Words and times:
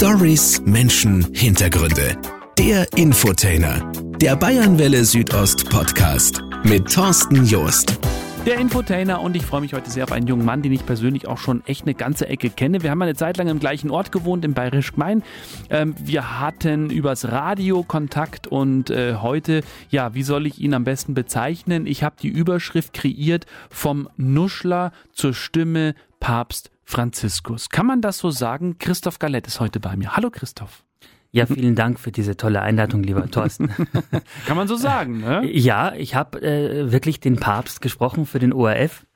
Stories, 0.00 0.62
Menschen, 0.64 1.26
Hintergründe. 1.34 2.16
Der 2.56 2.90
Infotainer. 2.96 3.92
Der 4.18 4.34
Bayernwelle 4.34 5.04
Südost 5.04 5.68
Podcast 5.68 6.42
mit 6.64 6.90
Thorsten 6.90 7.44
Joost. 7.44 7.98
Der 8.46 8.56
Infotainer 8.56 9.20
und 9.20 9.36
ich 9.36 9.44
freue 9.44 9.60
mich 9.60 9.74
heute 9.74 9.90
sehr 9.90 10.04
auf 10.04 10.12
einen 10.12 10.26
jungen 10.26 10.46
Mann, 10.46 10.62
den 10.62 10.72
ich 10.72 10.86
persönlich 10.86 11.28
auch 11.28 11.36
schon 11.36 11.62
echt 11.66 11.82
eine 11.82 11.92
ganze 11.92 12.28
Ecke 12.28 12.48
kenne. 12.48 12.82
Wir 12.82 12.90
haben 12.90 13.02
eine 13.02 13.14
Zeit 13.14 13.36
lang 13.36 13.48
im 13.48 13.60
gleichen 13.60 13.90
Ort 13.90 14.10
gewohnt, 14.10 14.42
im 14.46 14.54
Bayerisch 14.54 14.94
Gmein. 14.94 15.22
Ähm, 15.68 15.94
wir 16.02 16.40
hatten 16.40 16.88
übers 16.88 17.30
Radio 17.30 17.82
Kontakt 17.82 18.46
und 18.46 18.88
äh, 18.88 19.16
heute, 19.16 19.60
ja, 19.90 20.14
wie 20.14 20.22
soll 20.22 20.46
ich 20.46 20.62
ihn 20.62 20.72
am 20.72 20.84
besten 20.84 21.12
bezeichnen? 21.12 21.86
Ich 21.86 22.02
habe 22.02 22.16
die 22.22 22.28
Überschrift 22.28 22.94
kreiert 22.94 23.44
vom 23.68 24.08
Nuschler 24.16 24.92
zur 25.12 25.34
Stimme 25.34 25.94
Papst 26.20 26.70
Franziskus. 26.90 27.68
Kann 27.70 27.86
man 27.86 28.00
das 28.02 28.18
so 28.18 28.30
sagen? 28.30 28.76
Christoph 28.78 29.18
Galett 29.18 29.46
ist 29.46 29.60
heute 29.60 29.80
bei 29.80 29.96
mir. 29.96 30.16
Hallo 30.16 30.28
Christoph. 30.30 30.84
Ja, 31.32 31.46
vielen 31.46 31.76
Dank 31.76 32.00
für 32.00 32.10
diese 32.10 32.36
tolle 32.36 32.60
Einleitung, 32.60 33.04
lieber 33.04 33.30
Thorsten. 33.30 33.68
Kann 34.46 34.56
man 34.56 34.66
so 34.66 34.74
sagen, 34.74 35.20
ne? 35.20 35.48
Ja, 35.48 35.94
ich 35.94 36.16
habe 36.16 36.42
äh, 36.42 36.90
wirklich 36.90 37.20
den 37.20 37.36
Papst 37.36 37.80
gesprochen 37.80 38.26
für 38.26 38.40
den 38.40 38.52
ORF, 38.52 39.06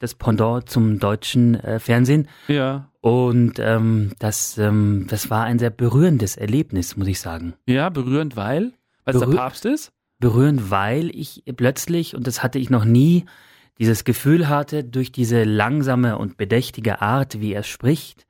das 0.00 0.16
Pendant 0.16 0.68
zum 0.68 0.98
deutschen 0.98 1.54
äh, 1.54 1.78
Fernsehen. 1.78 2.26
Ja. 2.48 2.88
Und 3.00 3.60
ähm, 3.60 4.10
das, 4.18 4.58
ähm, 4.58 5.06
das 5.08 5.30
war 5.30 5.44
ein 5.44 5.60
sehr 5.60 5.70
berührendes 5.70 6.36
Erlebnis, 6.36 6.96
muss 6.96 7.06
ich 7.06 7.20
sagen. 7.20 7.54
Ja, 7.66 7.88
berührend, 7.88 8.34
weil? 8.36 8.72
Weil 9.04 9.14
es 9.14 9.20
der 9.20 9.28
Berühr- 9.28 9.36
Papst 9.36 9.64
ist? 9.64 9.92
Berührend, 10.18 10.70
weil 10.72 11.10
ich 11.14 11.44
plötzlich, 11.56 12.16
und 12.16 12.26
das 12.26 12.42
hatte 12.42 12.58
ich 12.58 12.68
noch 12.68 12.84
nie, 12.84 13.24
dieses 13.80 14.04
Gefühl 14.04 14.48
hatte, 14.48 14.84
durch 14.84 15.10
diese 15.10 15.42
langsame 15.44 16.18
und 16.18 16.36
bedächtige 16.36 17.00
Art, 17.02 17.40
wie 17.40 17.52
er 17.54 17.62
spricht, 17.64 18.26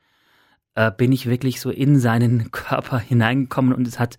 äh, 0.77 0.91
bin 0.91 1.11
ich 1.13 1.27
wirklich 1.27 1.61
so 1.61 1.71
in 1.71 1.99
seinen 1.99 2.51
Körper 2.53 2.99
hineingekommen 2.99 3.75
und 3.75 3.87
es 3.87 3.99
hat 3.99 4.17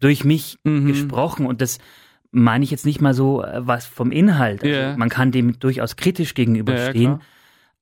durch 0.00 0.24
mich 0.24 0.58
Mhm. 0.64 0.88
gesprochen 0.88 1.46
und 1.46 1.60
das 1.60 1.78
meine 2.32 2.64
ich 2.64 2.72
jetzt 2.72 2.84
nicht 2.84 3.00
mal 3.00 3.14
so 3.14 3.42
äh, 3.44 3.66
was 3.66 3.86
vom 3.86 4.10
Inhalt. 4.10 4.62
Also 4.64 4.74
Ja. 4.74 4.96
Man 4.96 5.08
kann 5.08 5.30
dem 5.30 5.58
durchaus 5.60 5.94
kritisch 5.96 6.30
Ja, 6.30 6.32
ja, 6.32 6.44
gegenüberstehen, 6.44 7.14
klar. 7.18 7.20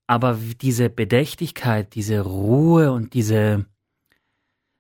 aber 0.06 0.38
diese 0.60 0.91
Bedächtigkeit, 0.91 1.94
diese 1.94 2.20
Ruhe 2.20 2.92
und 2.92 3.14
diese 3.14 3.64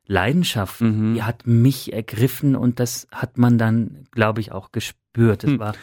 Leidenschaft, 0.06 0.82
Mhm. 0.82 1.14
die 1.14 1.22
hat 1.22 1.46
mich 1.46 1.92
ergriffen 1.94 2.56
und 2.56 2.78
das 2.78 3.08
hat 3.10 3.38
man 3.38 3.56
dann, 3.56 4.04
glaube 4.12 4.40
ich, 4.42 4.52
auch 4.52 4.70
gespürt. 4.70 5.44
Das 5.44 5.52
Hm. 5.52 5.58
war 5.58 5.74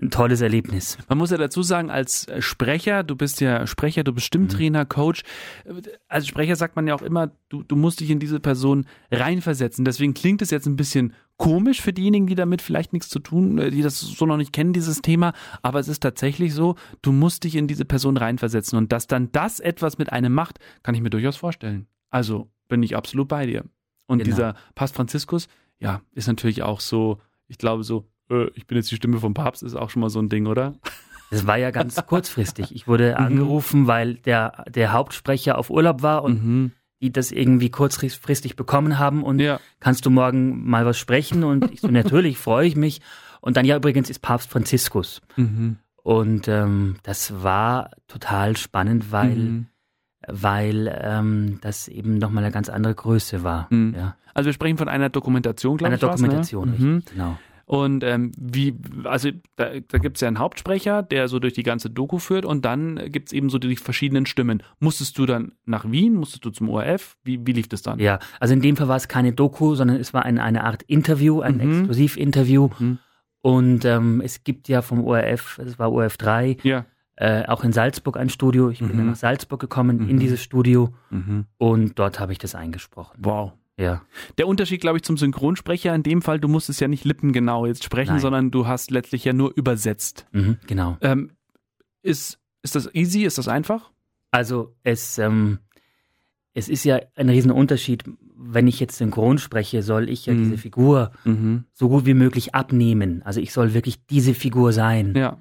ein 0.00 0.10
tolles 0.10 0.40
Erlebnis. 0.40 0.98
Man 1.08 1.18
muss 1.18 1.30
ja 1.30 1.36
dazu 1.36 1.62
sagen, 1.62 1.90
als 1.90 2.26
Sprecher, 2.40 3.02
du 3.02 3.16
bist 3.16 3.40
ja 3.40 3.66
Sprecher, 3.66 4.04
du 4.04 4.12
bist 4.12 4.26
Stimmtrainer, 4.26 4.84
Coach. 4.84 5.22
Als 6.08 6.26
Sprecher 6.26 6.56
sagt 6.56 6.76
man 6.76 6.86
ja 6.86 6.94
auch 6.94 7.02
immer, 7.02 7.30
du, 7.48 7.62
du 7.62 7.76
musst 7.76 8.00
dich 8.00 8.10
in 8.10 8.18
diese 8.18 8.40
Person 8.40 8.86
reinversetzen. 9.10 9.84
Deswegen 9.84 10.14
klingt 10.14 10.42
es 10.42 10.50
jetzt 10.50 10.66
ein 10.66 10.76
bisschen 10.76 11.14
komisch 11.36 11.80
für 11.80 11.92
diejenigen, 11.92 12.26
die 12.26 12.34
damit 12.34 12.62
vielleicht 12.62 12.92
nichts 12.92 13.08
zu 13.08 13.18
tun, 13.18 13.58
äh, 13.58 13.70
die 13.70 13.82
das 13.82 14.00
so 14.00 14.26
noch 14.26 14.36
nicht 14.36 14.52
kennen, 14.52 14.72
dieses 14.72 15.02
Thema. 15.02 15.32
Aber 15.62 15.80
es 15.80 15.88
ist 15.88 16.00
tatsächlich 16.02 16.54
so, 16.54 16.76
du 17.02 17.12
musst 17.12 17.44
dich 17.44 17.56
in 17.56 17.66
diese 17.66 17.84
Person 17.84 18.16
reinversetzen. 18.16 18.78
Und 18.78 18.92
dass 18.92 19.06
dann 19.06 19.30
das 19.32 19.60
etwas 19.60 19.98
mit 19.98 20.12
einem 20.12 20.32
macht, 20.32 20.58
kann 20.82 20.94
ich 20.94 21.00
mir 21.00 21.10
durchaus 21.10 21.36
vorstellen. 21.36 21.86
Also 22.10 22.48
bin 22.68 22.82
ich 22.82 22.96
absolut 22.96 23.28
bei 23.28 23.46
dir. 23.46 23.64
Und 24.06 24.18
Genau. 24.18 24.30
dieser 24.30 24.54
Papst 24.74 24.94
Franziskus, 24.94 25.48
ja, 25.80 26.02
ist 26.12 26.28
natürlich 26.28 26.62
auch 26.62 26.80
so, 26.80 27.20
ich 27.48 27.58
glaube 27.58 27.82
so, 27.84 28.06
äh, 28.30 28.48
ich 28.54 28.66
bin 28.66 28.76
jetzt 28.76 28.90
die 28.90 28.96
Stimme 28.96 29.18
vom 29.18 29.34
Papst, 29.34 29.62
ist 29.62 29.74
auch 29.74 29.90
schon 29.90 30.00
mal 30.00 30.10
so 30.10 30.20
ein 30.20 30.28
Ding, 30.28 30.46
oder? 30.46 30.74
Das 31.30 31.46
war 31.46 31.56
ja 31.58 31.70
ganz 31.70 31.96
kurzfristig. 32.06 32.74
Ich 32.74 32.86
wurde 32.86 33.12
Mhm. 33.18 33.24
angerufen, 33.26 33.86
weil 33.86 34.14
der, 34.14 34.64
der 34.68 34.92
Hauptsprecher 34.92 35.58
auf 35.58 35.70
Urlaub 35.70 36.02
war 36.02 36.22
und 36.24 36.44
Mhm. 36.44 36.72
die 37.02 37.12
das 37.12 37.32
irgendwie 37.32 37.70
kurzfristig 37.70 38.56
bekommen 38.56 38.98
haben 38.98 39.22
und 39.24 39.38
Ja. 39.40 39.60
kannst 39.80 40.06
du 40.06 40.10
morgen 40.10 40.68
mal 40.68 40.86
was 40.86 40.98
sprechen? 40.98 41.44
Und 41.44 41.70
ich 41.72 41.80
so, 41.80 41.88
natürlich, 41.88 42.38
freue 42.38 42.66
ich 42.66 42.76
mich. 42.76 43.00
Und 43.40 43.56
dann 43.56 43.66
ja 43.66 43.76
übrigens 43.76 44.08
ist 44.10 44.20
Papst 44.20 44.50
Franziskus. 44.50 45.20
Mhm. 45.36 45.76
Und 46.02 46.48
ähm, 46.48 46.96
das 47.02 47.42
war 47.42 47.90
total 48.08 48.56
spannend, 48.56 49.10
weil, 49.12 49.36
Mhm. 49.36 49.66
weil 50.28 50.98
ähm, 51.02 51.58
das 51.62 51.88
eben 51.88 52.18
nochmal 52.18 52.44
eine 52.44 52.52
ganz 52.52 52.68
andere 52.68 52.94
Größe 52.94 53.42
war. 53.42 53.66
Mhm. 53.70 53.94
Ja. 53.96 54.16
Also 54.32 54.46
wir 54.46 54.52
sprechen 54.54 54.78
von 54.78 54.88
einer 54.88 55.10
Dokumentation, 55.10 55.76
glaube 55.76 55.94
ich. 55.94 56.02
war's, 56.02 56.20
Dokumentation, 56.20 56.70
ne? 56.70 56.76
Mhm. 56.78 56.94
richtig, 56.96 57.12
genau. 57.12 57.38
Und 57.66 58.04
ähm, 58.04 58.32
wie, 58.38 58.74
also 59.04 59.30
da, 59.56 59.70
da 59.88 59.98
gibt 59.98 60.16
es 60.16 60.20
ja 60.20 60.28
einen 60.28 60.38
Hauptsprecher, 60.38 61.02
der 61.02 61.28
so 61.28 61.38
durch 61.38 61.54
die 61.54 61.62
ganze 61.62 61.88
Doku 61.88 62.18
führt 62.18 62.44
und 62.44 62.64
dann 62.64 62.96
gibt 63.10 63.28
es 63.28 63.32
eben 63.32 63.48
so 63.48 63.58
die 63.58 63.76
verschiedenen 63.76 64.26
Stimmen. 64.26 64.62
Musstest 64.80 65.16
du 65.18 65.24
dann 65.26 65.52
nach 65.64 65.90
Wien? 65.90 66.14
Musstest 66.14 66.44
du 66.44 66.50
zum 66.50 66.68
ORF? 66.68 67.16
Wie, 67.24 67.40
wie 67.46 67.52
lief 67.52 67.68
das 67.68 67.80
dann? 67.82 67.98
Ja, 68.00 68.18
also 68.38 68.52
in 68.54 68.60
dem 68.60 68.76
Fall 68.76 68.88
war 68.88 68.96
es 68.96 69.08
keine 69.08 69.32
Doku, 69.32 69.74
sondern 69.74 69.96
es 69.98 70.12
war 70.12 70.24
ein, 70.24 70.38
eine 70.38 70.64
Art 70.64 70.82
Interview, 70.82 71.40
ein 71.40 71.56
Mhm. 71.56 71.60
Exklusivinterview. 71.80 72.68
Mhm. 72.78 72.98
Und 73.40 73.84
ähm, 73.84 74.20
es 74.24 74.44
gibt 74.44 74.68
ja 74.68 74.82
vom 74.82 75.04
ORF, 75.04 75.58
es 75.58 75.78
war 75.78 75.92
ORF 75.92 76.16
3, 76.16 76.56
Ja. 76.62 76.86
äh, 77.16 77.44
auch 77.46 77.62
in 77.64 77.72
Salzburg 77.72 78.16
ein 78.16 78.28
Studio. 78.30 78.70
Ich 78.70 78.78
bin 78.80 78.88
Mhm. 78.92 78.96
dann 78.96 79.06
nach 79.08 79.16
Salzburg 79.16 79.60
gekommen, 79.60 80.00
in 80.08 80.16
Mhm. 80.16 80.20
dieses 80.20 80.42
Studio 80.42 80.94
Mhm. 81.10 81.46
und 81.58 81.98
dort 81.98 82.20
habe 82.20 82.32
ich 82.32 82.38
das 82.38 82.54
eingesprochen. 82.54 83.16
Wow. 83.22 83.52
Ja. 83.78 84.02
Der 84.38 84.46
Unterschied, 84.46 84.80
glaube 84.80 84.98
ich, 84.98 85.02
zum 85.02 85.16
Synchronsprecher 85.16 85.94
in 85.94 86.02
dem 86.04 86.22
Fall, 86.22 86.38
du 86.38 86.48
musstest 86.48 86.80
ja 86.80 86.86
nicht 86.88 87.04
lippengenau 87.04 87.66
jetzt 87.66 87.82
sprechen, 87.84 88.12
Nein. 88.14 88.20
sondern 88.20 88.50
du 88.50 88.66
hast 88.66 88.90
letztlich 88.90 89.24
ja 89.24 89.32
nur 89.32 89.52
übersetzt. 89.56 90.26
Mhm, 90.32 90.58
genau. 90.66 90.96
Ähm, 91.00 91.32
ist, 92.02 92.38
ist 92.62 92.76
das 92.76 92.88
easy? 92.94 93.24
Ist 93.24 93.38
das 93.38 93.48
einfach? 93.48 93.90
Also 94.30 94.74
es, 94.84 95.18
ähm, 95.18 95.58
es 96.54 96.68
ist 96.68 96.84
ja 96.84 97.00
ein 97.16 97.28
Riesenunterschied, 97.28 98.04
wenn 98.36 98.68
ich 98.68 98.78
jetzt 98.78 98.96
synchron 98.98 99.38
spreche, 99.38 99.82
soll 99.82 100.08
ich 100.08 100.26
ja 100.26 100.34
Mhm. 100.34 100.44
diese 100.44 100.58
Figur 100.58 101.10
Mhm. 101.24 101.64
so 101.72 101.88
gut 101.88 102.06
wie 102.06 102.14
möglich 102.14 102.54
abnehmen. 102.54 103.22
Also 103.24 103.40
ich 103.40 103.52
soll 103.52 103.74
wirklich 103.74 104.04
diese 104.06 104.34
Figur 104.34 104.72
sein. 104.72 105.14
Ja. 105.16 105.38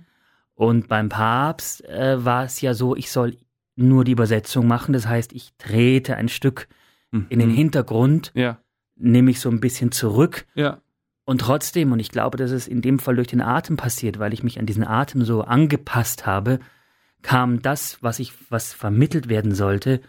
Und 0.56 0.88
beim 0.88 1.10
Papst 1.10 1.84
äh, 1.86 2.24
war 2.24 2.46
es 2.46 2.62
ja 2.62 2.74
so, 2.74 2.96
ich 2.96 3.12
soll 3.12 3.38
nur 3.76 4.04
die 4.04 4.12
Übersetzung 4.12 4.68
machen. 4.68 4.94
Das 4.94 5.08
heißt, 5.08 5.34
ich 5.34 5.52
trete 5.58 6.16
ein 6.16 6.30
Stück 6.30 6.68
in 7.29 7.40
den 7.40 7.50
Mhm. 7.50 7.56
Hintergrund, 7.56 8.31
Ja. 8.35 8.57
nehme 8.96 9.31
ich 9.31 9.40
so 9.40 9.50
ein 9.50 9.59
bisschen 9.59 9.91
zurück 9.91 10.46
Ja. 10.56 10.79
und 11.25 11.41
trotzdem, 11.41 11.91
und 11.91 12.00
ich 12.00 12.09
glaube, 12.09 12.38
dass 12.38 12.51
es 12.51 12.68
in 12.68 12.81
dem 12.81 13.00
Fall 13.00 13.16
durch 13.16 13.28
den 13.28 13.41
Atem 13.41 13.78
passiert, 13.78 14.19
weil 14.19 14.34
ich 14.34 14.44
mich 14.44 14.59
an 14.59 14.66
diesen 14.66 14.84
Atem 14.84 15.23
so 15.23 15.41
angepasst 15.41 16.25
habe, 16.25 16.59
kam 17.22 17.62
das, 17.62 18.00
was 18.02 18.19
ich, 18.19 18.34
was 18.50 18.73
vermittelt 18.73 19.29
werden 19.29 19.53
sollte, 19.56 20.02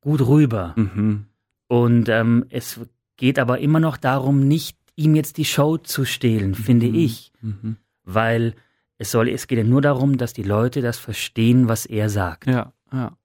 gut 0.00 0.20
rüber. 0.26 0.74
Mhm. 0.76 1.26
Und 1.66 2.08
ähm, 2.08 2.46
es 2.50 2.80
geht 3.16 3.38
aber 3.38 3.58
immer 3.58 3.80
noch 3.80 3.96
darum, 3.96 4.46
nicht 4.48 4.78
ihm 4.96 5.14
jetzt 5.14 5.36
die 5.36 5.44
Show 5.44 5.76
zu 5.76 6.04
stehlen, 6.04 6.54
finde 6.54 6.86
Mhm. 6.88 6.94
ich, 6.94 7.32
Mhm. 7.42 7.76
weil 8.04 8.54
es 8.96 9.10
soll, 9.10 9.28
es 9.28 9.46
geht 9.48 9.58
ja 9.58 9.64
nur 9.64 9.82
darum, 9.82 10.16
dass 10.16 10.32
die 10.32 10.42
Leute 10.44 10.80
das 10.80 10.98
verstehen, 10.98 11.68
was 11.68 11.84
er 11.84 12.08
sagt. 12.08 12.46
Ja, 12.46 12.72
ja. 12.92 13.16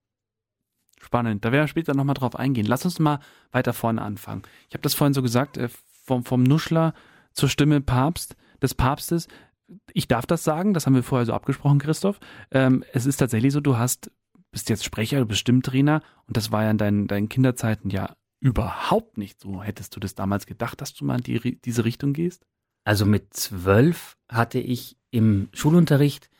Spannend. 1.13 1.45
Da 1.45 1.51
werden 1.51 1.65
wir 1.65 1.67
später 1.67 1.93
nochmal 1.93 2.15
drauf 2.15 2.35
eingehen. 2.35 2.65
Lass 2.65 2.85
uns 2.85 2.97
mal 2.97 3.19
weiter 3.51 3.73
vorne 3.73 4.01
anfangen. 4.01 4.41
Ich 4.67 4.73
habe 4.73 4.81
das 4.81 4.95
vorhin 4.95 5.13
so 5.13 5.21
gesagt, 5.21 5.57
äh, 5.57 5.69
vom, 6.03 6.25
vom 6.25 6.41
Nuschler 6.41 6.95
zur 7.33 7.49
Stimme 7.49 7.81
Papst, 7.81 8.35
des 8.63 8.73
Papstes. 8.73 9.27
Ich 9.93 10.07
darf 10.07 10.25
das 10.25 10.43
sagen, 10.43 10.73
das 10.73 10.87
haben 10.87 10.95
wir 10.95 11.03
vorher 11.03 11.27
so 11.27 11.33
abgesprochen, 11.33 11.77
Christoph. 11.77 12.19
Ähm, 12.49 12.83
es 12.93 13.05
ist 13.05 13.17
tatsächlich 13.17 13.53
so, 13.53 13.61
du 13.61 13.77
hast, 13.77 14.09
bist 14.49 14.69
jetzt 14.69 14.83
Sprecher, 14.83 15.19
du 15.19 15.27
bist 15.27 15.41
Stimmtrainer 15.41 16.01
und 16.25 16.35
das 16.35 16.51
war 16.51 16.63
ja 16.63 16.71
in 16.71 16.79
deinen, 16.79 17.05
deinen 17.05 17.29
Kinderzeiten 17.29 17.91
ja 17.91 18.15
überhaupt 18.39 19.19
nicht 19.19 19.39
so. 19.39 19.61
Hättest 19.61 19.95
du 19.95 19.99
das 19.99 20.15
damals 20.15 20.47
gedacht, 20.47 20.81
dass 20.81 20.95
du 20.95 21.05
mal 21.05 21.17
in 21.17 21.23
die, 21.23 21.61
diese 21.61 21.85
Richtung 21.85 22.13
gehst? 22.13 22.47
Also 22.85 23.05
mit 23.05 23.35
zwölf 23.35 24.17
hatte 24.29 24.57
ich 24.57 24.97
im 25.11 25.49
Schulunterricht 25.53 26.31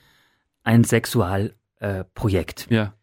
ein 0.63 0.83
Sexualprojekt. 0.83 2.71
Äh. 2.71 2.75
Ja. 2.75 2.93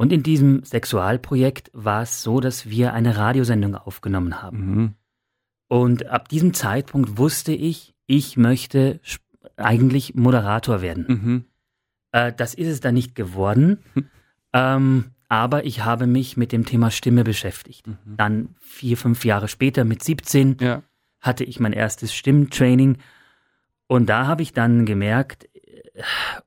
Und 0.00 0.14
in 0.14 0.22
diesem 0.22 0.64
Sexualprojekt 0.64 1.70
war 1.74 2.00
es 2.00 2.22
so, 2.22 2.40
dass 2.40 2.70
wir 2.70 2.94
eine 2.94 3.18
Radiosendung 3.18 3.74
aufgenommen 3.74 4.40
haben. 4.40 4.58
Mhm. 4.74 4.94
Und 5.68 6.06
ab 6.06 6.28
diesem 6.28 6.54
Zeitpunkt 6.54 7.18
wusste 7.18 7.52
ich, 7.52 7.94
ich 8.06 8.38
möchte 8.38 9.00
eigentlich 9.56 10.14
Moderator 10.14 10.80
werden. 10.80 11.04
Mhm. 11.06 11.44
Äh, 12.12 12.32
das 12.32 12.54
ist 12.54 12.68
es 12.68 12.80
dann 12.80 12.94
nicht 12.94 13.14
geworden. 13.14 13.80
ähm, 14.54 15.10
aber 15.28 15.66
ich 15.66 15.84
habe 15.84 16.06
mich 16.06 16.38
mit 16.38 16.50
dem 16.52 16.64
Thema 16.64 16.90
Stimme 16.90 17.22
beschäftigt. 17.22 17.86
Mhm. 17.86 18.16
Dann 18.16 18.54
vier, 18.58 18.96
fünf 18.96 19.26
Jahre 19.26 19.48
später, 19.48 19.84
mit 19.84 20.02
17, 20.02 20.56
Ja. 20.62 20.82
hatte 21.20 21.44
ich 21.44 21.60
mein 21.60 21.74
erstes 21.74 22.14
Stimmtraining. 22.14 22.96
Und 23.86 24.06
da 24.08 24.26
habe 24.26 24.40
ich 24.40 24.54
dann 24.54 24.86
gemerkt, 24.86 25.44
äh, 25.54 26.02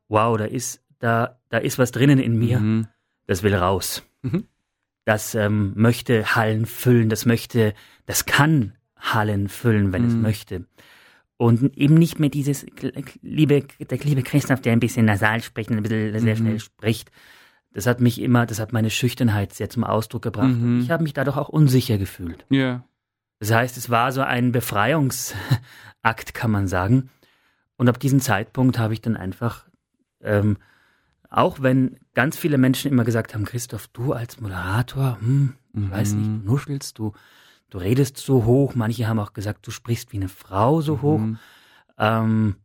wow, 0.07 0.36
da 0.39 0.45
ist, 0.45 0.81
da, 0.98 1.39
da 1.50 1.60
ist 1.60 1.77
was 1.77 1.92
drinnen 1.92 2.18
in 2.18 2.36
mir, 2.39 2.60
Mhm. 2.60 2.88
Das 3.28 3.44
will 3.44 3.56
raus. 3.56 4.04
Mhm. 4.22 4.46
Das 5.06 5.36
ähm, 5.36 5.74
möchte 5.75 6.36
Hallen 6.36 6.66
füllen, 6.66 7.10
das 7.10 7.25
möchte, 7.25 7.74
das 8.06 8.25
kann 8.25 8.74
Hallen 8.98 9.50
füllen, 9.50 9.92
wenn 9.92 10.06
es 10.06 10.14
Mhm. 10.14 10.22
möchte. 10.22 10.66
Und 11.38 11.75
eben 11.78 11.96
nicht 11.96 12.20
mehr 12.20 12.30
dieses, 12.30 12.66
liebe, 13.22 13.64
der 13.80 13.98
liebe 13.98 14.24
Christoph, 14.24 14.62
der 14.62 14.72
ein 14.72 14.80
bisschen 14.80 15.06
nasal 15.06 15.42
spricht 15.42 15.70
und 15.72 15.78
ein 15.78 15.84
bisschen 15.84 16.18
sehr 16.20 16.36
Mhm. 16.36 16.40
schnell 16.40 16.60
spricht, 16.60 17.12
das 17.74 17.86
hat 17.88 18.00
mich 18.00 18.22
immer, 18.22 18.46
das 18.46 18.60
hat 18.60 18.72
meine 18.72 18.90
Schüchternheit 18.92 19.54
sehr 19.54 19.70
zum 19.70 19.84
Ausdruck 19.84 20.22
gebracht. 20.22 20.54
Mhm. 20.54 20.81
Ich 20.81 20.92
habe 20.92 21.04
mich 21.04 21.14
dadurch 21.14 21.36
auch 21.38 21.50
unsicher 21.50 21.98
gefühlt. 21.98 22.46
Ja. 22.50 22.86
Das 23.40 23.52
heißt, 23.52 23.75
es 23.78 23.90
war 23.90 24.12
so 24.14 24.22
ein 24.22 24.52
Befreiungsakt, 24.54 26.34
kann 26.34 26.52
man 26.52 26.68
sagen. 26.68 27.10
Und 27.75 27.90
ab 27.90 28.00
diesem 28.00 28.20
Zeitpunkt 28.22 28.78
habe 28.78 28.94
ich 28.94 29.02
dann 29.02 29.18
einfach, 29.18 29.66
ähm, 30.22 30.58
auch 31.33 31.62
wenn 31.62 31.97
ganz 32.13 32.38
viele 32.38 32.57
Menschen 32.57 32.91
immer 32.91 33.03
gesagt 33.03 33.33
haben, 33.33 33.44
Christoph, 33.45 33.88
du 33.88 34.13
als 34.13 34.39
Moderator, 34.39 35.18
hm, 35.19 35.53
ich 35.75 35.91
weiß 35.91 36.13
nicht, 36.13 36.30
Mhm. 36.30 36.45
du 36.45 36.51
nuschelst, 36.51 36.97
du, 37.00 37.13
du 37.69 37.77
redest 37.80 38.18
so 38.18 38.45
hoch. 38.45 38.75
Manche 38.75 39.07
haben 39.07 39.19
auch 39.19 39.33
gesagt, 39.33 39.65
du 39.65 39.71
sprichst 39.71 40.12
wie 40.13 40.18
eine 40.18 40.30
Frau 40.30 40.81
so 40.81 41.01
hoch. 41.01 41.18
Mhm. 41.19 41.39
Ähm, 41.97 42.56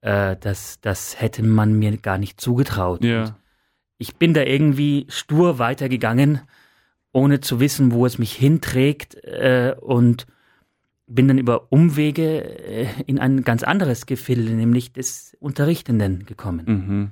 äh, 0.00 0.36
das, 0.38 0.80
das 0.80 1.20
hätte 1.20 1.42
man 1.42 1.78
mir 1.78 1.96
gar 1.96 2.18
nicht 2.18 2.40
zugetraut. 2.40 3.04
Ja. 3.04 3.36
ich 3.98 4.16
bin 4.16 4.34
da 4.34 4.42
irgendwie 4.42 5.06
stur 5.08 5.58
weitergegangen, 5.60 6.40
ohne 7.12 7.40
zu 7.40 7.60
wissen, 7.60 7.92
wo 7.92 8.04
es 8.06 8.18
mich 8.18 8.32
hinträgt 8.32 9.14
äh, 9.24 9.74
und 9.80 10.26
bin 11.06 11.28
dann 11.28 11.38
über 11.38 11.70
Umwege 11.72 12.42
äh, 12.64 12.86
in 13.06 13.18
ein 13.18 13.42
ganz 13.44 13.62
anderes 13.64 14.06
Gefilde, 14.06 14.52
nämlich 14.52 14.92
des 14.92 15.36
Unterrichtenden 15.40 16.26
gekommen. 16.26 16.64
Mhm. 16.66 17.10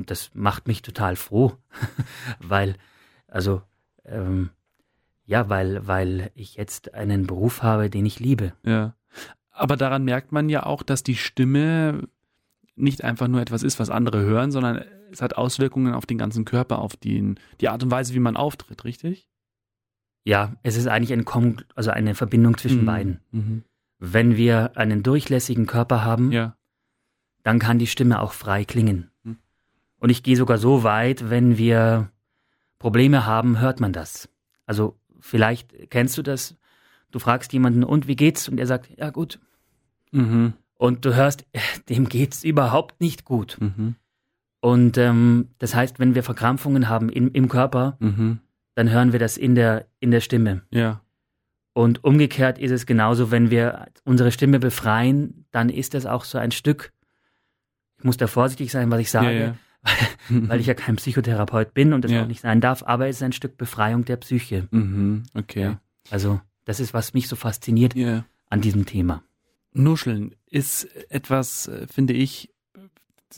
Und 0.00 0.10
das 0.10 0.30
macht 0.34 0.66
mich 0.66 0.80
total 0.80 1.14
froh, 1.14 1.52
weil, 2.40 2.76
also, 3.28 3.60
ähm, 4.06 4.48
ja, 5.26 5.48
weil, 5.50 5.86
weil 5.86 6.30
ich 6.34 6.54
jetzt 6.56 6.94
einen 6.94 7.26
Beruf 7.26 7.62
habe, 7.62 7.90
den 7.90 8.06
ich 8.06 8.18
liebe. 8.18 8.54
Ja. 8.64 8.94
Aber 9.50 9.76
daran 9.76 10.04
merkt 10.04 10.32
man 10.32 10.48
ja 10.48 10.64
auch, 10.64 10.82
dass 10.82 11.02
die 11.02 11.16
Stimme 11.16 12.08
nicht 12.76 13.04
einfach 13.04 13.28
nur 13.28 13.42
etwas 13.42 13.62
ist, 13.62 13.78
was 13.78 13.90
andere 13.90 14.22
hören, 14.22 14.50
sondern 14.52 14.82
es 15.12 15.20
hat 15.20 15.36
Auswirkungen 15.36 15.92
auf 15.92 16.06
den 16.06 16.16
ganzen 16.16 16.46
Körper, 16.46 16.78
auf 16.78 16.96
den, 16.96 17.38
die 17.60 17.68
Art 17.68 17.82
und 17.82 17.90
Weise, 17.90 18.14
wie 18.14 18.20
man 18.20 18.36
auftritt, 18.38 18.84
richtig? 18.84 19.28
Ja, 20.24 20.54
es 20.62 20.76
ist 20.76 20.86
eigentlich 20.86 21.12
ein 21.12 21.26
Kom 21.26 21.56
also 21.74 21.90
eine 21.90 22.14
Verbindung 22.14 22.56
zwischen 22.56 22.82
Mhm. 22.82 22.86
beiden. 22.86 23.20
Mhm. 23.32 23.64
Wenn 23.98 24.36
wir 24.38 24.78
einen 24.78 25.02
durchlässigen 25.02 25.66
Körper 25.66 26.04
haben, 26.04 26.32
Ja. 26.32 26.56
dann 27.42 27.58
kann 27.58 27.78
die 27.78 27.86
Stimme 27.86 28.20
auch 28.22 28.32
frei 28.32 28.64
klingen. 28.64 29.09
Und 30.00 30.10
ich 30.10 30.22
gehe 30.22 30.36
sogar 30.36 30.58
so 30.58 30.82
weit, 30.82 31.30
wenn 31.30 31.56
wir 31.56 32.10
Probleme 32.78 33.26
haben, 33.26 33.60
hört 33.60 33.78
man 33.80 33.92
das. 33.92 34.28
Also 34.66 34.98
vielleicht 35.20 35.90
kennst 35.90 36.18
du 36.18 36.22
das. 36.22 36.56
Du 37.10 37.18
fragst 37.18 37.52
jemanden, 37.52 37.84
und 37.84 38.08
wie 38.08 38.16
geht's? 38.16 38.48
Und 38.48 38.58
er 38.58 38.66
sagt, 38.66 38.90
ja 38.98 39.10
gut. 39.10 39.38
Mhm. 40.10 40.54
Und 40.74 41.04
du 41.04 41.14
hörst, 41.14 41.44
dem 41.88 42.08
geht's 42.08 42.42
überhaupt 42.42 43.00
nicht 43.00 43.24
gut. 43.24 43.58
Mhm. 43.60 43.94
Und 44.60 44.98
ähm, 44.98 45.48
das 45.58 45.74
heißt, 45.74 45.98
wenn 45.98 46.14
wir 46.14 46.22
Verkrampfungen 46.22 46.88
haben 46.88 47.08
im, 47.08 47.30
im 47.32 47.48
Körper, 47.48 47.96
Mhm. 48.00 48.40
dann 48.74 48.90
hören 48.90 49.12
wir 49.12 49.18
das 49.18 49.36
in 49.36 49.54
der, 49.54 49.86
in 50.00 50.10
der 50.10 50.20
Stimme. 50.20 50.62
Ja. 50.70 51.02
Und 51.72 52.04
umgekehrt 52.04 52.58
ist 52.58 52.70
es 52.70 52.84
genauso, 52.86 53.30
wenn 53.30 53.50
wir 53.50 53.86
unsere 54.04 54.32
Stimme 54.32 54.58
befreien, 54.58 55.46
dann 55.50 55.68
ist 55.68 55.94
das 55.94 56.04
auch 56.06 56.24
so 56.24 56.38
ein 56.38 56.50
Stück. 56.50 56.92
Ich 57.98 58.04
muss 58.04 58.16
da 58.16 58.26
vorsichtig 58.26 58.70
sein, 58.72 58.90
was 58.90 59.00
ich 59.00 59.10
sage, 59.10 59.32
ja, 59.32 59.46
ja. 59.46 59.54
weil 60.28 60.60
ich 60.60 60.66
ja 60.66 60.74
kein 60.74 60.96
Psychotherapeut 60.96 61.72
bin 61.74 61.92
und 61.92 62.02
das 62.04 62.10
Ja. 62.12 62.22
auch 62.22 62.26
nicht 62.26 62.40
sein 62.42 62.60
darf, 62.60 62.82
aber 62.84 63.08
es 63.08 63.16
ist 63.16 63.22
ein 63.22 63.32
Stück 63.32 63.56
Befreiung 63.56 64.04
der 64.04 64.16
Psyche. 64.16 64.68
Mhm. 64.70 65.24
Okay. 65.34 65.62
Ja. 65.62 65.80
Also, 66.10 66.40
das 66.64 66.80
ist, 66.80 66.92
was 66.94 67.14
mich 67.14 67.28
so 67.28 67.36
fasziniert 67.36 67.94
Ja. 67.94 68.24
an 68.48 68.60
diesem 68.60 68.84
Thema. 68.86 69.22
Nuscheln 69.72 70.34
ist 70.46 70.84
etwas, 71.10 71.68
äh, 71.68 71.86
finde 71.86 72.12
ich, 72.12 72.52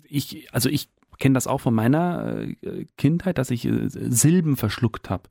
ich, 0.05 0.53
also 0.55 0.69
ich 0.69 0.89
kenne 1.19 1.35
das 1.35 1.47
auch 1.47 1.59
von 1.61 1.75
meiner 1.75 2.39
äh, 2.63 2.87
Kindheit, 2.97 3.39
dass 3.39 3.51
ich 3.51 3.65
äh, 3.67 3.89
Silben 3.89 4.57
verschluckt 4.57 5.11
habe. 5.11 5.29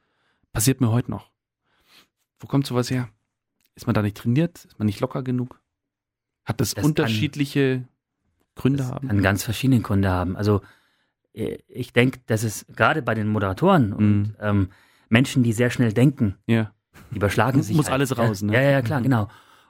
Passiert 0.54 0.80
mir 0.82 0.92
heute 0.92 1.10
noch. 1.12 1.32
Wo 2.40 2.48
kommt 2.48 2.66
sowas 2.68 2.90
her? 2.92 3.10
Ist 3.76 3.88
man 3.88 3.94
da 3.94 4.02
nicht 4.02 4.18
trainiert? 4.18 4.66
Ist 4.66 4.78
man 4.80 4.86
nicht 4.86 5.00
locker 5.00 5.24
genug? 5.24 5.60
Hat 6.46 6.62
das, 6.62 6.70
Das 6.70 6.82
kann- 6.84 6.86
unterschiedliche 6.92 7.88
Gründe 8.56 8.80
Das 8.80 8.92
haben? 8.92 9.08
kann 9.08 9.22
ganz 9.22 9.44
verschiedene 9.44 9.82
Gründe 9.82 10.10
haben. 10.10 10.36
Also, 10.36 10.62
ich 11.34 11.94
denke, 11.94 12.20
dass 12.28 12.44
es 12.44 12.66
gerade 12.76 13.02
bei 13.02 13.14
den 13.14 13.28
Moderatoren 13.28 13.94
und 13.94 14.22
Mhm. 14.24 14.36
ähm, 14.42 14.70
Menschen, 15.10 15.44
die 15.44 15.54
sehr 15.54 15.70
schnell 15.70 15.94
denken, 15.94 16.36
ja. 16.48 16.72
die 17.12 17.18
überschlagen 17.18 17.62
sich. 17.64 17.76
muss 17.76 17.86
halt. 17.88 17.94
alles 17.96 18.18
raus, 18.18 18.42
ja, 18.42 18.48
ne? 18.48 18.54
Ja, 18.54 18.62
ja, 18.62 18.82
klar, 18.82 19.00
Mhm. 19.00 19.04
genau. 19.04 19.28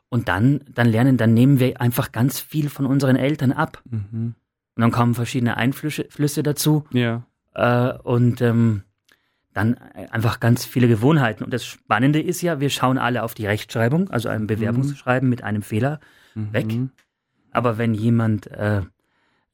Und 0.10 0.28
dann, 0.28 0.62
dann 0.74 0.88
lernen, 0.88 1.18
dann 1.18 1.34
nehmen 1.34 1.60
wir 1.60 1.80
einfach 1.80 2.12
ganz 2.12 2.40
viel 2.40 2.70
von 2.70 2.86
unseren 2.86 3.16
Eltern 3.16 3.52
ab. 3.52 3.82
Mhm. 3.90 4.36
Und 4.76 4.82
dann 4.82 4.92
kommen 4.92 5.14
verschiedene 5.14 5.58
Einflüsse 5.58 6.06
Flüsse 6.10 6.44
dazu 6.44 6.84
Ja. 6.92 7.24
äh, 7.54 7.94
und 8.00 8.42
ähm, 8.42 8.84
dann 9.54 9.78
einfach 9.78 10.40
ganz 10.40 10.66
viele 10.66 10.88
Gewohnheiten. 10.88 11.44
Und 11.44 11.54
das 11.54 11.66
Spannende 11.66 12.22
ist 12.22 12.42
ja, 12.42 12.60
wir 12.60 12.70
schauen 12.70 12.98
alle 12.98 13.24
auf 13.24 13.34
die 13.34 13.46
Rechtschreibung, 13.46 14.10
also 14.10 14.30
ein 14.30 14.48
Bewerbungsschreiben 14.48 15.28
mit 15.30 15.44
einem 15.44 15.62
Fehler. 15.62 16.00
Weg. 16.36 16.68
Mhm. 16.68 16.92
Aber 17.52 17.78
wenn 17.78 17.94
jemand 17.94 18.48
äh, 18.48 18.82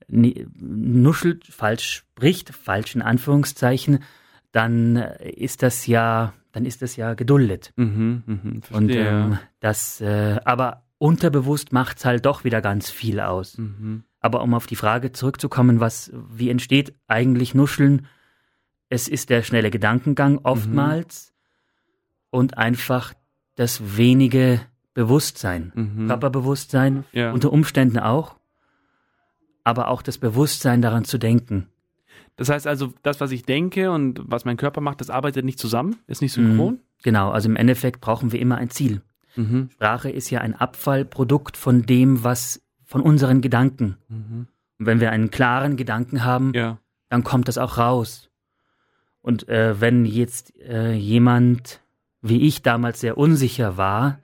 nuschelt, 0.07 1.45
falsch 1.45 1.89
spricht, 1.93 2.53
falsch 2.53 2.95
in 2.95 3.01
Anführungszeichen, 3.01 3.99
dann 4.51 4.95
ist 4.95 5.63
das 5.63 5.87
ja, 5.87 6.33
dann 6.51 6.65
ist 6.65 6.81
das 6.81 6.95
ja 6.95 7.13
geduldet. 7.13 7.73
Mhm. 7.75 8.23
Mhm. 8.25 8.61
Und 8.71 8.89
ähm, 8.91 9.39
das, 9.59 10.01
äh, 10.01 10.39
aber 10.45 10.83
unterbewusst 10.97 11.73
macht's 11.73 12.05
halt 12.05 12.25
doch 12.25 12.43
wieder 12.43 12.61
ganz 12.61 12.89
viel 12.89 13.19
aus. 13.19 13.57
Mhm. 13.57 14.03
Aber 14.19 14.41
um 14.41 14.53
auf 14.53 14.65
die 14.65 14.75
Frage 14.75 15.11
zurückzukommen, 15.11 15.79
was, 15.79 16.11
wie 16.13 16.49
entsteht 16.49 16.93
eigentlich 17.07 17.53
Nuscheln? 17.53 18.07
Es 18.89 19.07
ist 19.07 19.29
der 19.29 19.43
schnelle 19.43 19.69
Gedankengang 19.69 20.39
oftmals 20.43 21.33
und 22.29 22.57
einfach 22.57 23.13
das 23.55 23.97
wenige 23.97 24.61
Bewusstsein. 24.93 25.71
Mhm. 25.75 26.07
Körperbewusstsein 26.07 27.03
Ja. 27.11 27.31
unter 27.31 27.51
Umständen 27.51 27.99
auch, 27.99 28.37
aber 29.67 29.89
auch 29.89 30.01
das 30.01 30.17
Bewusstsein 30.17 30.81
daran 30.81 31.03
zu 31.03 31.17
denken. 31.17 31.67
Das 32.37 32.47
heißt 32.47 32.67
also, 32.67 32.93
das, 33.03 33.19
was 33.19 33.31
ich 33.31 33.43
denke 33.43 33.91
und 33.91 34.21
was 34.23 34.45
mein 34.45 34.55
Körper 34.55 34.79
macht, 34.79 35.01
das 35.01 35.09
arbeitet 35.09 35.43
nicht 35.43 35.59
zusammen, 35.59 35.97
ist 36.07 36.21
nicht 36.21 36.37
Mhm. 36.37 36.47
synchron. 36.51 36.79
Genau, 37.03 37.31
also 37.31 37.49
im 37.49 37.57
Endeffekt 37.57 37.99
brauchen 37.99 38.31
wir 38.31 38.39
immer 38.39 38.55
ein 38.57 38.69
Ziel. 38.69 39.01
Mhm. 39.35 39.69
Sprache 39.73 40.09
ist 40.09 40.29
ja 40.29 40.39
ein 40.39 40.55
Abfallprodukt 40.55 41.57
von 41.57 41.85
dem, 41.85 42.23
was 42.23 42.61
von 42.85 43.01
unseren 43.01 43.41
Gedanken. 43.41 43.97
Mhm. 44.07 44.47
Und 44.79 44.85
wenn 44.85 44.99
wir 45.01 45.11
einen 45.11 45.31
klaren 45.31 45.75
Gedanken 45.75 46.23
haben, 46.23 46.53
Ja. 46.55 46.77
dann 47.09 47.23
kommt 47.25 47.49
das 47.49 47.57
auch 47.57 47.77
raus. 47.77 48.29
Und 49.21 49.49
äh, 49.49 49.81
wenn 49.81 50.05
jetzt 50.05 50.55
äh, 50.61 50.93
jemand 50.93 51.81
wie 52.21 52.41
ich 52.47 52.61
damals 52.61 53.01
sehr 53.01 53.17
unsicher 53.17 53.75
war, 53.77 54.19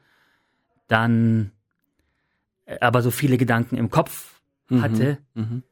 dann 0.87 1.51
äh, 2.65 2.77
aber 2.79 3.01
so 3.01 3.11
viele 3.11 3.37
Gedanken 3.37 3.75
im 3.75 3.89
Kopf 3.89 4.29
Mhm. 4.29 4.32
Hatte, 4.81 5.17
Mhm. 5.35 5.63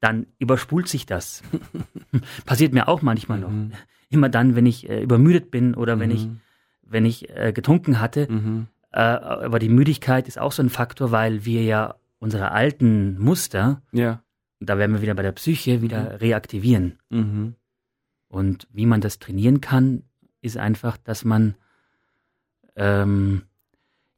dann 0.00 0.26
überspult 0.38 0.88
sich 0.88 1.06
das. 1.06 1.42
Passiert 2.46 2.72
mir 2.72 2.88
auch 2.88 3.02
manchmal 3.02 3.38
noch. 3.40 3.50
Mhm. 3.50 3.72
Immer 4.10 4.28
dann, 4.28 4.54
wenn 4.56 4.66
ich 4.66 4.88
äh, 4.88 5.02
übermüdet 5.02 5.50
bin 5.50 5.74
oder 5.74 5.98
wenn 6.00 6.10
ich, 6.10 6.26
Mhm. 6.26 6.40
wenn 6.82 7.04
ich 7.04 7.28
äh, 7.30 7.52
getrunken 7.52 8.00
hatte. 8.00 8.26
Mhm. 8.30 8.66
Äh, 8.92 9.00
aber 9.00 9.58
die 9.58 9.68
Müdigkeit 9.68 10.28
ist 10.28 10.38
auch 10.38 10.52
so 10.52 10.62
ein 10.62 10.70
Faktor, 10.70 11.10
weil 11.12 11.44
wir 11.44 11.62
ja 11.62 11.96
unsere 12.20 12.52
alten 12.52 13.18
Muster, 13.18 13.82
Ja. 13.92 14.22
da 14.60 14.78
werden 14.78 14.92
wir 14.94 15.02
wieder 15.02 15.14
bei 15.14 15.22
der 15.22 15.32
Psyche, 15.32 15.82
wieder 15.82 16.20
reaktivieren. 16.20 16.98
Mhm. 17.10 17.54
Und 18.28 18.66
wie 18.72 18.86
man 18.86 19.00
das 19.00 19.18
trainieren 19.18 19.60
kann, 19.60 20.02
ist 20.40 20.56
einfach, 20.56 20.96
dass 20.96 21.24
man 21.24 21.54
ähm, 22.76 23.42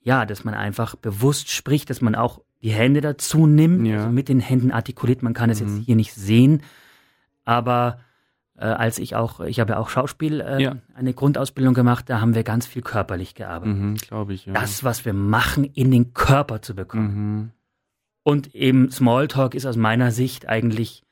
ja, 0.02 0.24
dass 0.26 0.44
man 0.44 0.54
einfach 0.54 0.94
bewusst 0.96 1.50
spricht, 1.50 1.90
dass 1.90 2.00
man 2.00 2.14
auch 2.14 2.42
die 2.62 2.70
Hände 2.72 3.00
dazu 3.00 3.46
nimmt, 3.46 3.86
Ja. 3.86 3.98
also 3.98 4.10
mit 4.10 4.28
den 4.28 4.40
Händen 4.40 4.70
artikuliert. 4.70 5.22
Man 5.22 5.34
kann 5.34 5.50
es 5.50 5.60
Mhm. 5.60 5.76
jetzt 5.76 5.86
hier 5.86 5.96
nicht 5.96 6.12
sehen, 6.14 6.62
aber 7.44 8.00
äh, 8.56 8.64
als 8.64 8.98
ich 8.98 9.16
auch, 9.16 9.40
ich 9.40 9.58
habe 9.60 9.72
ja 9.72 9.78
auch 9.78 9.88
Schauspiel 9.88 10.40
äh, 10.42 10.62
Ja. 10.62 10.76
eine 10.94 11.14
Grundausbildung 11.14 11.72
gemacht, 11.72 12.10
da 12.10 12.20
haben 12.20 12.34
wir 12.34 12.42
ganz 12.44 12.66
viel 12.66 12.82
körperlich 12.82 13.34
gearbeitet. 13.34 13.76
Mhm. 13.78 13.94
Glaube 13.96 14.34
ich. 14.34 14.44
Ja. 14.46 14.52
Das, 14.52 14.84
was 14.84 15.04
wir 15.06 15.14
machen, 15.14 15.64
in 15.64 15.90
den 15.90 16.12
Körper 16.12 16.60
zu 16.60 16.74
bekommen. 16.74 17.14
Mhm. 17.14 17.50
Und 18.22 18.54
eben 18.54 18.90
Smalltalk 18.90 19.54
ist 19.54 19.64
aus 19.64 19.76
meiner 19.76 20.10
Sicht 20.10 20.46
eigentlich 20.46 21.02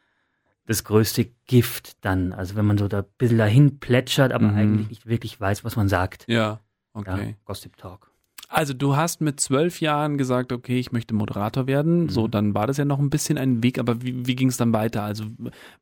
das 0.66 0.84
größte 0.84 1.30
Gift 1.46 1.96
dann. 2.04 2.34
Also 2.34 2.54
wenn 2.54 2.66
man 2.66 2.76
so 2.76 2.86
da 2.88 2.98
ein 2.98 3.04
bisschen 3.16 3.38
dahin 3.38 3.78
plätschert, 3.80 4.32
aber 4.32 4.48
Mhm. 4.48 4.56
eigentlich 4.58 4.88
nicht 4.90 5.06
wirklich 5.06 5.40
weiß, 5.40 5.64
was 5.64 5.76
man 5.76 5.88
sagt. 5.88 6.24
Ja. 6.28 6.36
Ja, 6.36 6.60
Okay. 6.92 7.36
Gossip 7.46 7.76
Talk. 7.78 8.10
Also 8.50 8.72
du 8.72 8.96
hast 8.96 9.20
mit 9.20 9.40
zwölf 9.40 9.80
Jahren 9.82 10.16
gesagt, 10.16 10.52
okay, 10.52 10.78
ich 10.80 10.90
möchte 10.90 11.14
Moderator 11.14 11.66
werden. 11.66 12.04
Mhm. 12.04 12.08
So, 12.08 12.28
dann 12.28 12.54
war 12.54 12.66
das 12.66 12.78
ja 12.78 12.84
noch 12.86 12.98
ein 12.98 13.10
bisschen 13.10 13.36
ein 13.38 13.62
Weg, 13.62 13.78
aber 13.78 14.02
wie, 14.02 14.26
wie 14.26 14.34
ging 14.36 14.48
es 14.48 14.56
dann 14.56 14.72
weiter? 14.72 15.02
Also 15.02 15.24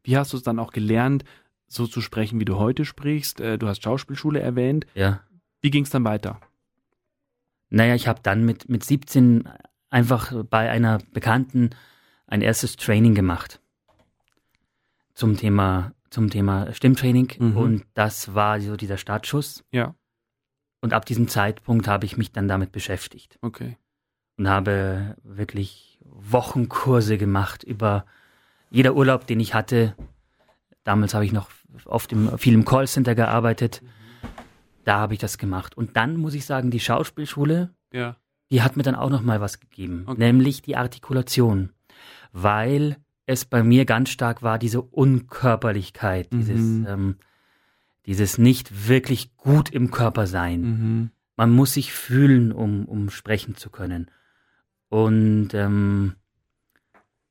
wie 0.02 0.16
hast 0.16 0.32
du 0.32 0.36
es 0.36 0.42
dann 0.42 0.58
auch 0.58 0.72
gelernt, 0.72 1.24
so 1.68 1.86
zu 1.86 2.00
sprechen, 2.00 2.40
wie 2.40 2.44
du 2.44 2.56
heute 2.56 2.84
sprichst? 2.84 3.40
Äh, 3.40 3.56
Du 3.58 3.68
hast 3.68 3.82
Schauspielschule 3.84 4.40
erwähnt. 4.40 4.84
Ja. 4.94 5.20
Wie 5.62 5.70
ging 5.70 5.84
es 5.84 5.90
dann 5.90 6.04
weiter? 6.04 6.40
Naja, 7.70 7.94
ich 7.94 8.08
habe 8.08 8.20
dann 8.22 8.44
mit, 8.44 8.68
mit 8.68 8.84
17 8.84 9.48
einfach 9.90 10.32
bei 10.50 10.68
einer 10.70 10.98
Bekannten 11.12 11.70
ein 12.26 12.40
erstes 12.42 12.76
Training 12.76 13.14
gemacht 13.14 13.60
zum 15.14 15.36
Thema 15.36 15.92
zum 16.10 16.30
Thema 16.30 16.72
Stimmtraining 16.72 17.32
Mhm. 17.38 17.56
und 17.56 17.84
das 17.94 18.34
war 18.34 18.60
so 18.60 18.76
dieser 18.76 18.96
Startschuss. 18.96 19.64
Ja. 19.72 19.94
Und 20.80 20.92
ab 20.92 21.04
diesem 21.06 21.28
Zeitpunkt 21.28 21.88
habe 21.88 22.04
ich 22.04 22.16
mich 22.16 22.32
dann 22.32 22.48
damit 22.48 22.70
beschäftigt 22.72 23.38
Okay. 23.42 23.76
und 24.38 24.48
habe 24.48 25.16
wirklich 25.24 25.98
Wochenkurse 26.04 27.18
gemacht 27.18 27.64
über 27.64 28.04
jeder 28.70 28.94
Urlaub, 28.94 29.26
den 29.26 29.40
ich 29.40 29.54
hatte. 29.54 29.94
Damals 30.84 31.14
habe 31.14 31.24
ich 31.24 31.32
noch 31.32 31.48
oft 31.86 32.12
im, 32.12 32.36
viel 32.38 32.54
im 32.54 32.64
Callcenter 32.64 33.14
gearbeitet. 33.14 33.82
Da 34.84 34.98
habe 34.98 35.14
ich 35.14 35.18
das 35.20 35.38
gemacht. 35.38 35.76
Und 35.76 35.96
dann 35.96 36.16
muss 36.16 36.34
ich 36.34 36.44
sagen, 36.46 36.70
die 36.70 36.78
Schauspielschule, 36.80 37.74
Ja. 37.92 38.16
die 38.50 38.62
hat 38.62 38.76
mir 38.76 38.82
dann 38.84 38.94
auch 38.94 39.10
noch 39.10 39.22
mal 39.22 39.40
was 39.40 39.58
gegeben, 39.60 40.04
Okay. 40.06 40.18
nämlich 40.20 40.62
die 40.62 40.76
Artikulation, 40.76 41.72
weil 42.32 42.96
es 43.26 43.44
bei 43.44 43.64
mir 43.64 43.84
ganz 43.86 44.10
stark 44.10 44.42
war 44.42 44.58
diese 44.58 44.82
Unkörperlichkeit, 44.82 46.32
dieses 46.32 46.60
Mhm. 46.60 46.86
ähm, 46.88 47.16
dieses 48.06 48.38
nicht 48.38 48.88
wirklich 48.88 49.36
gut 49.36 49.70
im 49.70 49.90
Körper 49.90 50.26
sein. 50.26 50.60
Mhm. 50.60 51.10
Man 51.36 51.50
muss 51.50 51.74
sich 51.74 51.92
fühlen, 51.92 52.52
um 52.52 52.86
um 52.86 53.10
sprechen 53.10 53.56
zu 53.56 53.70
können. 53.70 54.10
Und 54.88 55.50
ähm, 55.52 56.14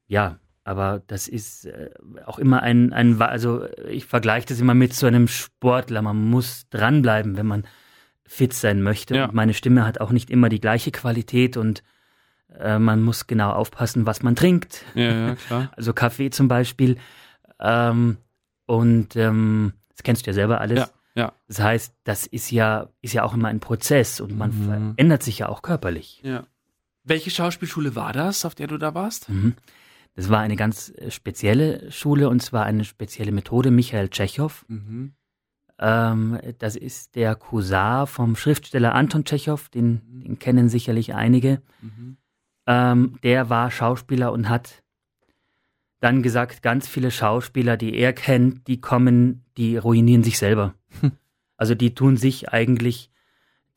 ja, 0.08 0.40
aber 0.64 1.02
das 1.08 1.28
ist 1.28 1.66
äh, 1.66 1.92
auch 2.26 2.40
immer 2.40 2.62
ein, 2.64 2.92
ein, 2.92 3.22
also 3.22 3.66
ich 3.88 4.06
vergleiche 4.06 4.48
das 4.48 4.60
immer 4.60 4.74
mit 4.74 4.94
so 4.94 5.08
einem 5.08 5.28
Sportler. 5.28 6.02
Man 6.02 6.30
muss 6.30 6.68
dranbleiben, 6.70 7.38
wenn 7.38 7.46
man 7.46 7.66
fit 8.26 8.54
sein 8.54 8.82
möchte. 8.82 9.16
Ja. 9.16 9.26
Und 9.26 9.36
meine 9.36 9.54
Stimme 9.54 9.86
hat 9.86 10.02
auch 10.02 10.12
nicht 10.12 10.30
immer 10.30 10.50
die 10.50 10.60
gleiche 10.60 10.92
Qualität 10.92 11.56
und 11.56 11.84
äh, 12.60 12.80
man 12.80 13.04
muss 13.04 13.28
genau 13.28 13.52
aufpassen, 13.52 14.06
was 14.06 14.24
man 14.24 14.36
trinkt. 14.36 14.84
Ja, 14.96 15.28
ja, 15.28 15.36
klar. 15.36 15.72
Also 15.78 15.94
Kaffee 15.94 16.32
zum 16.32 16.48
Beispiel. 16.48 16.98
Ähm, 17.60 18.18
und 18.66 19.16
ähm, 19.16 19.74
das 19.96 20.04
kennst 20.04 20.26
du 20.26 20.30
ja 20.30 20.34
selber 20.34 20.62
alles. 20.62 20.80
Ja, 20.80 20.90
ja. 21.24 21.34
Das 21.48 21.60
heißt, 21.60 21.94
das 22.04 22.26
ist 22.28 22.52
ja, 22.52 22.90
ist 23.02 23.14
ja 23.14 23.24
auch 23.24 23.34
immer 23.34 23.48
ein 23.48 23.60
Prozess 23.60 24.20
und 24.22 24.38
man 24.38 24.50
Mhm. 24.52 24.94
verändert 24.96 25.24
sich 25.24 25.40
ja 25.40 25.50
auch 25.50 25.62
körperlich. 25.62 26.22
Ja. 26.24 26.46
Welche 27.04 27.30
Schauspielschule 27.32 27.96
war 27.96 28.14
das, 28.14 28.46
auf 28.46 28.56
der 28.56 28.68
du 28.68 28.78
da 28.78 28.94
warst? 28.96 29.30
Mhm. 29.30 29.56
Das 30.16 30.30
war 30.30 30.40
eine 30.40 30.56
ganz 30.56 30.92
äh, 30.98 31.12
spezielle 31.12 31.92
Schule 31.92 32.30
und 32.30 32.42
zwar 32.42 32.66
eine 32.66 32.84
spezielle 32.86 33.32
Methode, 33.32 33.70
Michael 33.72 34.10
Tschechow. 34.10 34.66
Mhm. 34.68 35.14
Ähm, 35.78 36.40
das 36.60 36.76
ist 36.78 37.16
der 37.16 37.36
Cousin 37.36 38.08
vom 38.08 38.36
Schriftsteller 38.38 38.96
Anton 38.96 39.26
Tschechow, 39.26 39.68
den, 39.70 40.22
den 40.24 40.40
kennen 40.40 40.70
sicherlich 40.70 41.14
einige. 41.14 41.62
Mhm. 41.82 42.18
Ähm, 42.66 43.20
der 43.24 43.50
war 43.50 43.70
Schauspieler 43.72 44.32
und 44.32 44.48
hat 44.50 44.84
dann 46.06 46.22
gesagt, 46.22 46.62
ganz 46.62 46.88
viele 46.88 47.10
Schauspieler, 47.10 47.78
die 47.78 47.96
er 47.96 48.14
kennt, 48.14 48.68
die 48.68 48.80
kommen, 48.80 49.44
die 49.58 49.76
ruinieren 49.78 50.24
sich 50.24 50.38
selber. 50.38 50.76
Hm. 51.02 51.14
Also 51.58 51.74
die 51.74 51.96
tun 51.96 52.16
sich 52.16 52.50
eigentlich, 52.50 53.10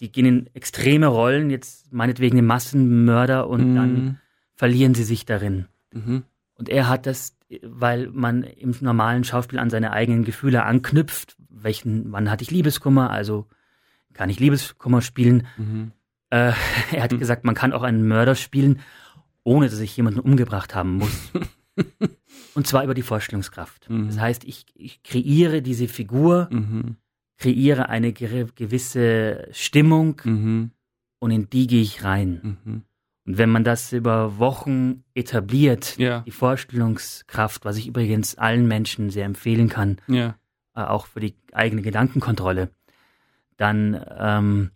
die 0.01 0.13
gehen 0.13 0.27
in 0.27 0.51
extreme 0.53 1.07
Rollen, 1.07 1.49
jetzt 1.49 1.93
meinetwegen 1.93 2.37
den 2.37 2.45
Massenmörder 2.47 3.49
und 3.49 3.75
dann 3.75 3.95
Mhm. 3.95 4.17
verlieren 4.55 4.95
sie 4.95 5.05
sich 5.05 5.25
darin. 5.25 5.67
Mhm. 5.93 6.25
Und 6.55 6.69
er 6.69 6.89
hat 6.89 7.07
das, 7.07 7.37
weil 7.63 8.09
man 8.09 8.43
im 8.43 8.75
normalen 8.81 9.25
Schauspiel 9.25 9.59
an 9.59 9.71
seine 9.71 9.93
eigenen 9.93 10.25
Gefühle 10.25 10.65
anknüpft. 10.65 11.37
Welchen, 11.49 12.13
wann 12.13 12.31
hatte 12.31 12.43
ich 12.43 12.51
Liebeskummer? 12.51 13.11
Also 13.11 13.47
kann 14.13 14.29
ich 14.29 14.39
Liebeskummer 14.39 15.01
spielen? 15.01 15.47
Mhm. 15.57 15.93
Äh, 16.31 16.53
er 16.93 17.03
hat 17.03 17.19
gesagt, 17.19 17.45
man 17.45 17.55
kann 17.55 17.73
auch 17.73 17.83
einen 17.85 18.07
Mörder 18.07 18.35
spielen, 18.35 18.81
ohne 19.45 19.69
dass 19.71 19.81
ich 19.81 19.97
jemanden 19.97 20.21
umgebracht 20.21 20.75
haben 20.75 20.97
muss. 20.99 21.33
Und 22.59 22.67
zwar 22.67 22.83
über 22.83 22.95
die 22.95 23.03
Vorstellungskraft. 23.03 23.89
Mhm. 23.89 24.09
Das 24.09 24.19
heißt, 24.19 24.43
ich, 24.43 24.67
ich 24.75 25.01
kreiere 25.05 25.63
diese 25.63 25.87
Figur, 25.87 26.49
Mhm. 26.51 26.97
kreiere 27.37 27.89
eine 27.89 28.13
gewisse 28.13 29.47
Stimmung 29.53 30.21
Mhm. 30.25 30.73
und 31.21 31.31
in 31.31 31.49
die 31.49 31.69
gehe 31.69 31.83
ich 31.83 32.03
rein. 32.03 32.59
Mhm. 32.65 32.83
Und 33.27 33.39
wenn 33.39 33.49
man 33.49 33.63
das 33.63 33.93
über 33.93 34.39
Wochen 34.39 35.05
etabliert, 35.15 35.97
Ja. 35.99 36.25
die 36.27 36.33
Vorstellungskraft, 36.33 37.65
was 37.65 37.77
ich 37.77 37.87
übrigens 37.87 38.35
allen 38.39 38.67
Menschen 38.67 39.11
sehr 39.11 39.27
empfehlen 39.27 39.69
kann, 39.69 39.99
Ja. 40.09 40.35
äh, 40.75 40.81
auch 40.81 41.07
für 41.07 41.21
die 41.21 41.37
eigene 41.53 41.83
Gedankenkontrolle, 41.83 42.71
dann, 43.57 44.05
ähm, 44.19 44.71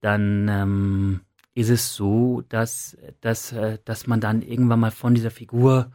dann 0.00 0.48
ähm, 0.48 1.20
ist 1.52 1.68
es 1.68 1.94
so, 1.94 2.42
dass, 2.48 2.96
dass, 3.20 3.52
äh, 3.52 3.76
dass 3.84 4.06
man 4.06 4.22
dann 4.22 4.40
irgendwann 4.40 4.80
mal 4.80 4.90
von 4.90 5.14
dieser 5.14 5.30
Figur, 5.30 5.90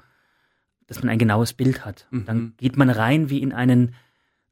dass 0.88 1.00
man 1.02 1.10
ein 1.10 1.20
genaues 1.20 1.54
Bild 1.54 1.86
hat. 1.86 2.08
Mhm. 2.12 2.26
Dann 2.26 2.54
geht 2.58 2.76
man 2.78 2.90
rein 2.90 3.30
wie 3.30 3.42
in 3.42 3.54
einen 3.54 3.94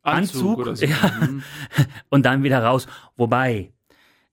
Anzug, 0.03 0.59
oder 0.59 0.75
so. 0.75 0.85
ja. 0.85 1.11
Mhm. 1.21 1.41
und 2.09 2.25
dann 2.25 2.43
wieder 2.43 2.61
raus. 2.63 2.87
Wobei, 3.17 3.71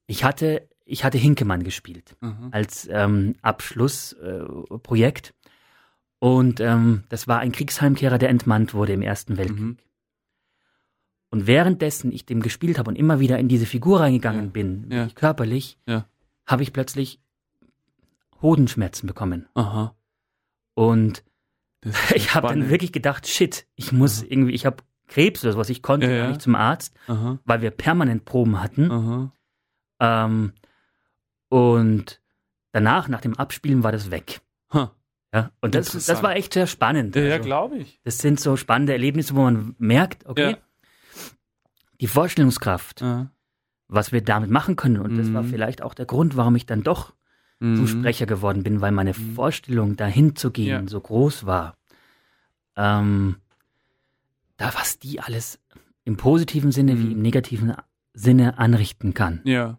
ich 0.06 0.22
hatte, 0.24 0.68
ich 0.84 1.04
hatte 1.04 1.16
Hinkemann 1.18 1.62
gespielt 1.62 2.16
Mhm. 2.20 2.48
als 2.50 2.86
ähm, 2.90 3.36
Abschlussprojekt. 3.42 5.28
Äh, 5.28 5.32
und 6.18 6.60
ähm, 6.60 7.04
das 7.08 7.26
war 7.26 7.38
ein 7.40 7.50
Kriegsheimkehrer, 7.52 8.18
der 8.18 8.28
entmannt 8.28 8.74
wurde 8.74 8.92
im 8.92 9.02
Ersten 9.02 9.36
Weltkrieg. 9.38 9.60
Mhm. 9.60 9.76
Und 11.30 11.46
währenddessen 11.46 12.12
ich 12.12 12.26
dem 12.26 12.42
gespielt 12.42 12.78
habe 12.78 12.90
und 12.90 12.96
immer 12.96 13.18
wieder 13.18 13.38
in 13.38 13.48
diese 13.48 13.64
Figur 13.66 14.00
reingegangen 14.00 14.44
Ja. 14.46 14.50
bin, 14.50 14.86
Ja. 14.90 15.08
körperlich, 15.14 15.78
Ja. 15.86 16.06
habe 16.46 16.62
ich 16.62 16.72
plötzlich 16.74 17.18
Hodenschmerzen 18.42 19.06
bekommen. 19.06 19.46
Aha. 19.54 19.94
Und 20.74 21.24
ich 22.14 22.34
habe 22.34 22.48
dann 22.48 22.70
wirklich 22.70 22.92
gedacht, 22.92 23.26
shit, 23.26 23.66
ich 23.74 23.92
muss 23.92 24.22
irgendwie, 24.22 24.52
ich 24.52 24.66
habe 24.66 24.78
Krebs 25.08 25.42
oder 25.44 25.52
sowas, 25.52 25.68
ich 25.68 25.82
konnte 25.82 26.06
Ja, 26.06 26.12
gar 26.12 26.22
ja. 26.24 26.28
nicht 26.28 26.42
zum 26.42 26.54
Arzt, 26.54 26.94
Aha. 27.06 27.38
weil 27.44 27.60
wir 27.60 27.70
permanent 27.70 28.24
Proben 28.24 28.60
hatten. 28.62 28.90
Aha. 28.90 29.32
Ähm, 30.00 30.52
und 31.48 32.20
danach, 32.72 33.08
nach 33.08 33.20
dem 33.20 33.36
Abspielen, 33.36 33.82
war 33.82 33.92
das 33.92 34.10
weg. 34.10 34.40
Ha. 34.72 34.92
Ja, 35.34 35.50
und 35.60 35.74
das, 35.74 35.92
das 35.92 36.22
war 36.22 36.36
echt 36.36 36.52
sehr 36.54 36.66
spannend. 36.66 37.16
Ja, 37.16 37.22
ja 37.22 37.32
Also, 37.34 37.44
glaube 37.44 37.76
ich. 37.78 38.00
das 38.04 38.18
sind 38.18 38.38
so 38.38 38.56
spannende 38.56 38.92
Erlebnisse, 38.92 39.34
wo 39.34 39.42
man 39.42 39.74
merkt, 39.78 40.26
okay, 40.26 40.56
die 42.00 42.06
Vorstellungskraft, 42.06 43.02
was 43.88 44.12
wir 44.12 44.22
damit 44.22 44.50
machen 44.50 44.76
können. 44.76 44.98
Und 44.98 45.16
das 45.16 45.32
war 45.32 45.42
Mhm. 45.42 45.48
vielleicht 45.48 45.82
auch 45.82 45.94
der 45.94 46.06
Grund, 46.06 46.36
warum 46.36 46.56
ich 46.56 46.66
dann 46.66 46.82
doch 46.82 47.14
zum 47.62 47.82
Mhm. 47.84 47.86
Sprecher 47.86 48.26
geworden 48.26 48.64
bin, 48.64 48.80
weil 48.80 48.90
meine 48.92 49.12
Mhm. 49.16 49.34
Vorstellung, 49.34 49.96
dahin 49.96 50.34
zu 50.34 50.50
gehen, 50.50 50.66
Ja. 50.68 50.82
so 50.88 51.00
groß 51.00 51.46
war. 51.46 51.76
Ähm, 52.76 53.36
da, 54.56 54.74
was 54.74 54.98
die 54.98 55.20
alles 55.20 55.60
im 56.04 56.16
positiven 56.16 56.72
Sinne 56.72 56.98
wie 56.98 57.04
Mhm. 57.06 57.12
im 57.12 57.22
negativen 57.22 57.74
Sinne 58.14 58.58
anrichten 58.58 59.14
kann. 59.14 59.40
Ja. 59.44 59.78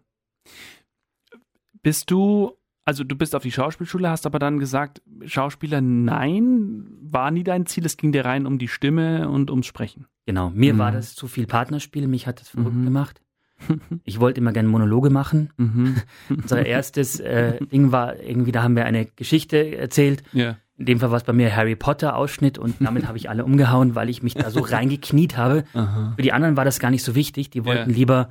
Bist 1.82 2.10
du, 2.10 2.56
also 2.86 3.04
du 3.04 3.14
bist 3.16 3.34
auf 3.34 3.42
die 3.42 3.52
Schauspielschule, 3.52 4.08
hast 4.08 4.24
aber 4.26 4.38
dann 4.38 4.58
gesagt, 4.58 5.02
Schauspieler, 5.26 5.80
nein, 5.82 6.86
war 7.02 7.30
nie 7.30 7.44
dein 7.44 7.66
Ziel, 7.66 7.84
es 7.84 7.96
ging 7.98 8.12
dir 8.12 8.24
rein 8.24 8.46
um 8.46 8.58
die 8.58 8.68
Stimme 8.68 9.28
und 9.28 9.50
ums 9.50 9.66
Sprechen. 9.66 10.06
Genau, 10.26 10.48
mir 10.50 10.72
Mhm. 10.74 10.78
war 10.78 10.92
das 10.92 11.14
zu 11.14 11.28
viel 11.28 11.46
Partnerspiel, 11.46 12.06
mich 12.08 12.26
hat 12.26 12.40
das 12.40 12.48
verrückt 12.48 12.76
Mhm. 12.76 12.84
gemacht. 12.86 13.20
Ich 14.04 14.20
wollte 14.20 14.40
immer 14.40 14.52
gerne 14.52 14.68
Monologe 14.68 15.10
machen. 15.10 15.50
Mhm. 15.56 15.96
Unser 16.28 16.66
erstes 16.66 17.20
äh, 17.20 17.58
Ding 17.66 17.92
war 17.92 18.20
irgendwie, 18.20 18.52
da 18.52 18.62
haben 18.62 18.76
wir 18.76 18.84
eine 18.84 19.06
Geschichte 19.06 19.76
erzählt. 19.76 20.22
Ja. 20.32 20.56
In 20.76 20.86
dem 20.86 20.98
Fall 20.98 21.10
war 21.10 21.18
es 21.18 21.24
bei 21.24 21.32
mir 21.32 21.54
Harry 21.54 21.76
Potter 21.76 22.16
Ausschnitt 22.16 22.58
und 22.58 22.74
damit 22.80 23.06
habe 23.08 23.16
ich 23.16 23.30
alle 23.30 23.44
umgehauen, 23.44 23.94
weil 23.94 24.08
ich 24.10 24.22
mich 24.22 24.34
da 24.34 24.50
so 24.50 24.60
reingekniet 24.60 25.36
habe. 25.36 25.64
Aha. 25.72 26.12
Für 26.16 26.22
die 26.22 26.32
anderen 26.32 26.56
war 26.56 26.64
das 26.64 26.80
gar 26.80 26.90
nicht 26.90 27.04
so 27.04 27.14
wichtig. 27.14 27.50
Die 27.50 27.64
wollten 27.64 27.90
Ja. 27.90 27.96
lieber, 27.96 28.30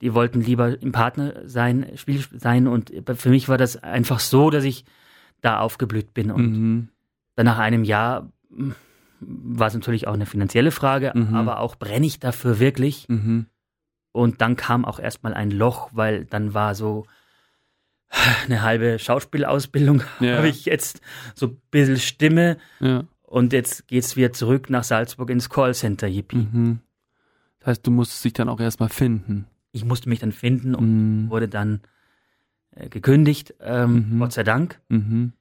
die 0.00 0.14
wollten 0.14 0.40
lieber 0.40 0.80
im 0.80 0.92
Partner 0.92 1.34
sein, 1.44 1.86
Spiel 1.96 2.20
sein 2.36 2.66
und 2.68 2.92
für 3.14 3.30
mich 3.30 3.48
war 3.48 3.58
das 3.58 3.82
einfach 3.82 4.20
so, 4.20 4.50
dass 4.50 4.64
ich 4.64 4.84
da 5.40 5.58
aufgeblüht 5.58 6.14
bin 6.14 6.30
und 6.30 6.52
Mhm. 6.52 6.88
dann 7.34 7.46
nach 7.46 7.58
einem 7.58 7.82
Jahr 7.82 8.28
mh, 8.50 8.74
war 9.20 9.66
es 9.68 9.74
natürlich 9.74 10.06
auch 10.08 10.14
eine 10.14 10.26
finanzielle 10.26 10.70
Frage, 10.70 11.12
Mhm. 11.14 11.34
aber 11.34 11.58
auch 11.60 11.74
brenne 11.76 12.06
ich 12.06 12.20
dafür 12.20 12.58
wirklich. 12.60 13.08
Mhm. 13.08 13.46
Und 14.12 14.40
dann 14.40 14.56
kam 14.56 14.84
auch 14.84 14.98
erstmal 14.98 15.34
ein 15.34 15.50
Loch, 15.50 15.90
weil 15.92 16.24
dann 16.26 16.52
war 16.54 16.74
so 16.74 17.06
eine 18.46 18.62
halbe 18.62 18.98
Schauspielausbildung 18.98 20.02
Ja. 20.20 20.36
habe 20.36 20.48
ich 20.48 20.66
jetzt 20.66 21.00
so 21.34 21.46
ein 21.46 21.56
bisschen 21.70 21.96
Stimme 21.98 22.58
Ja. 22.80 23.04
und 23.22 23.52
jetzt 23.54 23.88
geht's 23.88 24.16
wieder 24.16 24.32
zurück 24.32 24.68
nach 24.68 24.84
Salzburg 24.84 25.30
ins 25.30 25.48
Callcenter, 25.48 26.06
yippie. 26.08 26.36
Mhm. 26.52 26.80
Das 27.60 27.68
heißt, 27.68 27.86
du 27.86 27.90
musstest 27.90 28.24
dich 28.24 28.32
dann 28.34 28.48
auch 28.48 28.60
erstmal 28.60 28.88
finden. 28.90 29.46
Ich 29.72 29.84
musste 29.86 30.08
mich 30.10 30.18
dann 30.20 30.32
finden 30.32 30.74
und 30.74 31.24
Mhm. 31.24 31.30
wurde 31.30 31.48
dann 31.48 31.80
äh, 32.74 32.88
gekündigt, 32.88 33.54
ähm, 33.60 34.14
Mhm. 34.14 34.18
Gott 34.18 34.32
sei 34.32 34.42
Dank, 34.44 34.80
Mhm. 34.88 35.32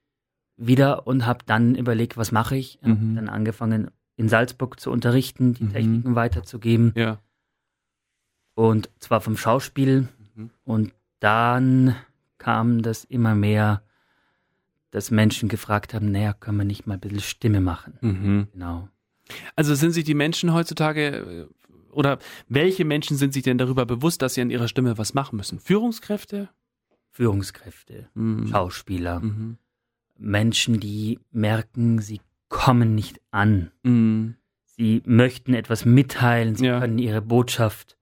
wieder 0.57 1.07
und 1.07 1.25
habe 1.25 1.39
dann 1.45 1.75
überlegt, 1.75 2.15
was 2.17 2.31
mache 2.31 2.55
ich. 2.57 2.77
Hab 2.81 2.89
Mhm. 3.01 3.15
dann 3.15 3.29
angefangen 3.29 3.89
in 4.17 4.29
Salzburg 4.29 4.79
zu 4.79 4.91
unterrichten, 4.91 5.53
die 5.53 5.63
Mhm. 5.63 5.71
Techniken 5.73 6.15
weiterzugeben 6.15 6.91
Ja. 6.95 7.19
Und 8.55 8.89
zwar 8.99 9.21
vom 9.21 9.37
Schauspiel 9.37 10.07
Mhm. 10.35 10.49
und 10.63 10.93
dann 11.19 11.95
kam 12.37 12.81
das 12.81 13.03
immer 13.03 13.35
mehr, 13.35 13.83
dass 14.91 15.11
Menschen 15.11 15.47
gefragt 15.49 15.93
haben, 15.93 16.11
naja, 16.11 16.33
können 16.33 16.57
wir 16.57 16.65
nicht 16.65 16.87
mal 16.87 16.95
ein 16.95 16.99
bisschen 16.99 17.19
Stimme 17.21 17.61
machen. 17.61 17.97
Mhm. 18.01 18.47
Genau. 18.53 18.89
Also 19.55 19.75
sind 19.75 19.91
sich 19.91 20.03
die 20.03 20.13
Menschen 20.15 20.51
heutzutage 20.53 21.07
äh, 21.07 21.45
oder 21.91 22.19
welche 22.49 22.83
Menschen 22.85 23.17
sind 23.17 23.33
sich 23.33 23.43
denn 23.43 23.57
darüber 23.57 23.85
bewusst, 23.85 24.21
dass 24.21 24.33
sie 24.33 24.41
an 24.41 24.49
ihrer 24.49 24.67
Stimme 24.67 24.97
was 24.97 25.13
machen 25.13 25.35
müssen? 25.37 25.59
Führungskräfte? 25.59 26.49
Führungskräfte, 27.11 28.09
Mhm. 28.13 28.47
Schauspieler, 28.47 29.19
Mhm. 29.19 29.57
Menschen, 30.17 30.79
die 30.79 31.19
merken, 31.31 31.99
sie 31.99 32.21
kommen 32.49 32.95
nicht 32.95 33.19
an. 33.31 33.71
Mhm. 33.83 34.35
Sie 34.65 35.01
möchten 35.05 35.53
etwas 35.53 35.83
mitteilen, 35.85 36.55
sie 36.55 36.65
Ja. 36.67 36.79
können 36.79 36.97
ihre 36.97 37.21
Botschaft 37.21 37.97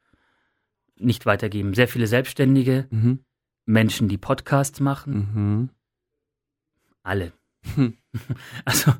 nicht 0.99 1.25
weitergeben. 1.25 1.73
Sehr 1.73 1.87
viele 1.87 2.07
Selbstständige, 2.07 2.87
Mhm. 2.91 3.19
Menschen, 3.65 4.07
die 4.07 4.17
Podcasts 4.17 4.79
machen, 4.79 5.13
Mhm. 5.33 5.69
alle. 7.03 7.31
Hm. 7.75 7.93
Also 8.65 8.93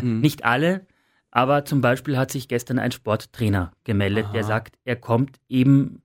Mhm. 0.00 0.20
nicht 0.20 0.44
alle, 0.44 0.86
aber 1.30 1.64
zum 1.64 1.80
Beispiel 1.80 2.16
hat 2.16 2.30
sich 2.30 2.48
gestern 2.48 2.78
ein 2.78 2.92
Sporttrainer 2.92 3.72
gemeldet, 3.84 4.26
der 4.32 4.40
Aha. 4.42 4.48
sagt, 4.48 4.78
er 4.84 4.96
kommt 4.96 5.38
eben, 5.48 6.02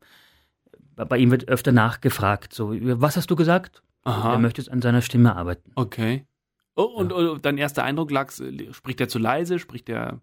bei 0.96 1.18
ihm 1.18 1.32
wird 1.32 1.48
öfter 1.48 1.72
nachgefragt, 1.72 2.54
so, 2.54 2.72
was 3.02 3.16
hast 3.16 3.30
du 3.32 3.36
gesagt? 3.36 3.82
Aha. 4.04 4.34
Er 4.34 4.40
möchte 4.40 4.62
jetzt 4.62 4.72
an 4.72 4.82
seiner 4.82 5.02
Stimme 5.02 5.36
arbeiten. 5.36 5.72
Okay. 5.76 6.26
Oh, 6.76 6.84
und, 6.84 7.12
und 7.12 7.46
dein 7.46 7.58
erster 7.58 7.84
Eindruck 7.84 8.10
lag, 8.12 8.32
spricht 8.72 9.02
er 9.02 9.08
zu 9.10 9.20
leise, 9.20 9.60
spricht 9.60 9.90
er 9.90 10.22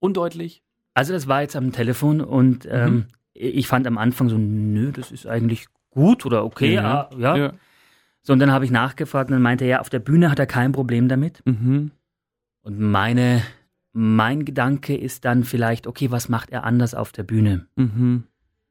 undeutlich? 0.00 0.62
Also 0.94 1.12
das 1.12 1.26
war 1.28 1.42
jetzt 1.42 1.56
am 1.56 1.72
Telefon 1.72 2.20
und 2.20 2.66
ähm, 2.70 2.92
Mhm. 2.94 3.06
Ich 3.34 3.66
fand 3.66 3.86
am 3.86 3.98
Anfang 3.98 4.28
so, 4.28 4.36
nö, 4.38 4.92
das 4.92 5.10
ist 5.10 5.26
eigentlich 5.26 5.66
gut 5.90 6.26
oder 6.26 6.44
okay, 6.44 6.74
ja. 6.74 7.10
ja. 7.16 7.36
ja. 7.36 7.52
So, 8.22 8.32
und 8.32 8.38
dann 8.38 8.52
habe 8.52 8.64
ich 8.64 8.70
nachgefragt 8.70 9.30
und 9.30 9.34
dann 9.34 9.42
meinte 9.42 9.64
er, 9.64 9.70
ja, 9.70 9.80
auf 9.80 9.90
der 9.90 9.98
Bühne 9.98 10.30
hat 10.30 10.38
er 10.38 10.46
kein 10.46 10.72
Problem 10.72 11.08
damit. 11.08 11.42
Mhm. 11.44 11.90
Und 12.62 12.78
meine, 12.78 13.42
mein 13.92 14.44
Gedanke 14.44 14.96
ist 14.96 15.24
dann 15.24 15.44
vielleicht, 15.44 15.86
okay, 15.86 16.10
was 16.10 16.28
macht 16.28 16.50
er 16.50 16.64
anders 16.64 16.94
auf 16.94 17.10
der 17.12 17.24
Bühne? 17.24 17.66
Mhm. 17.76 18.24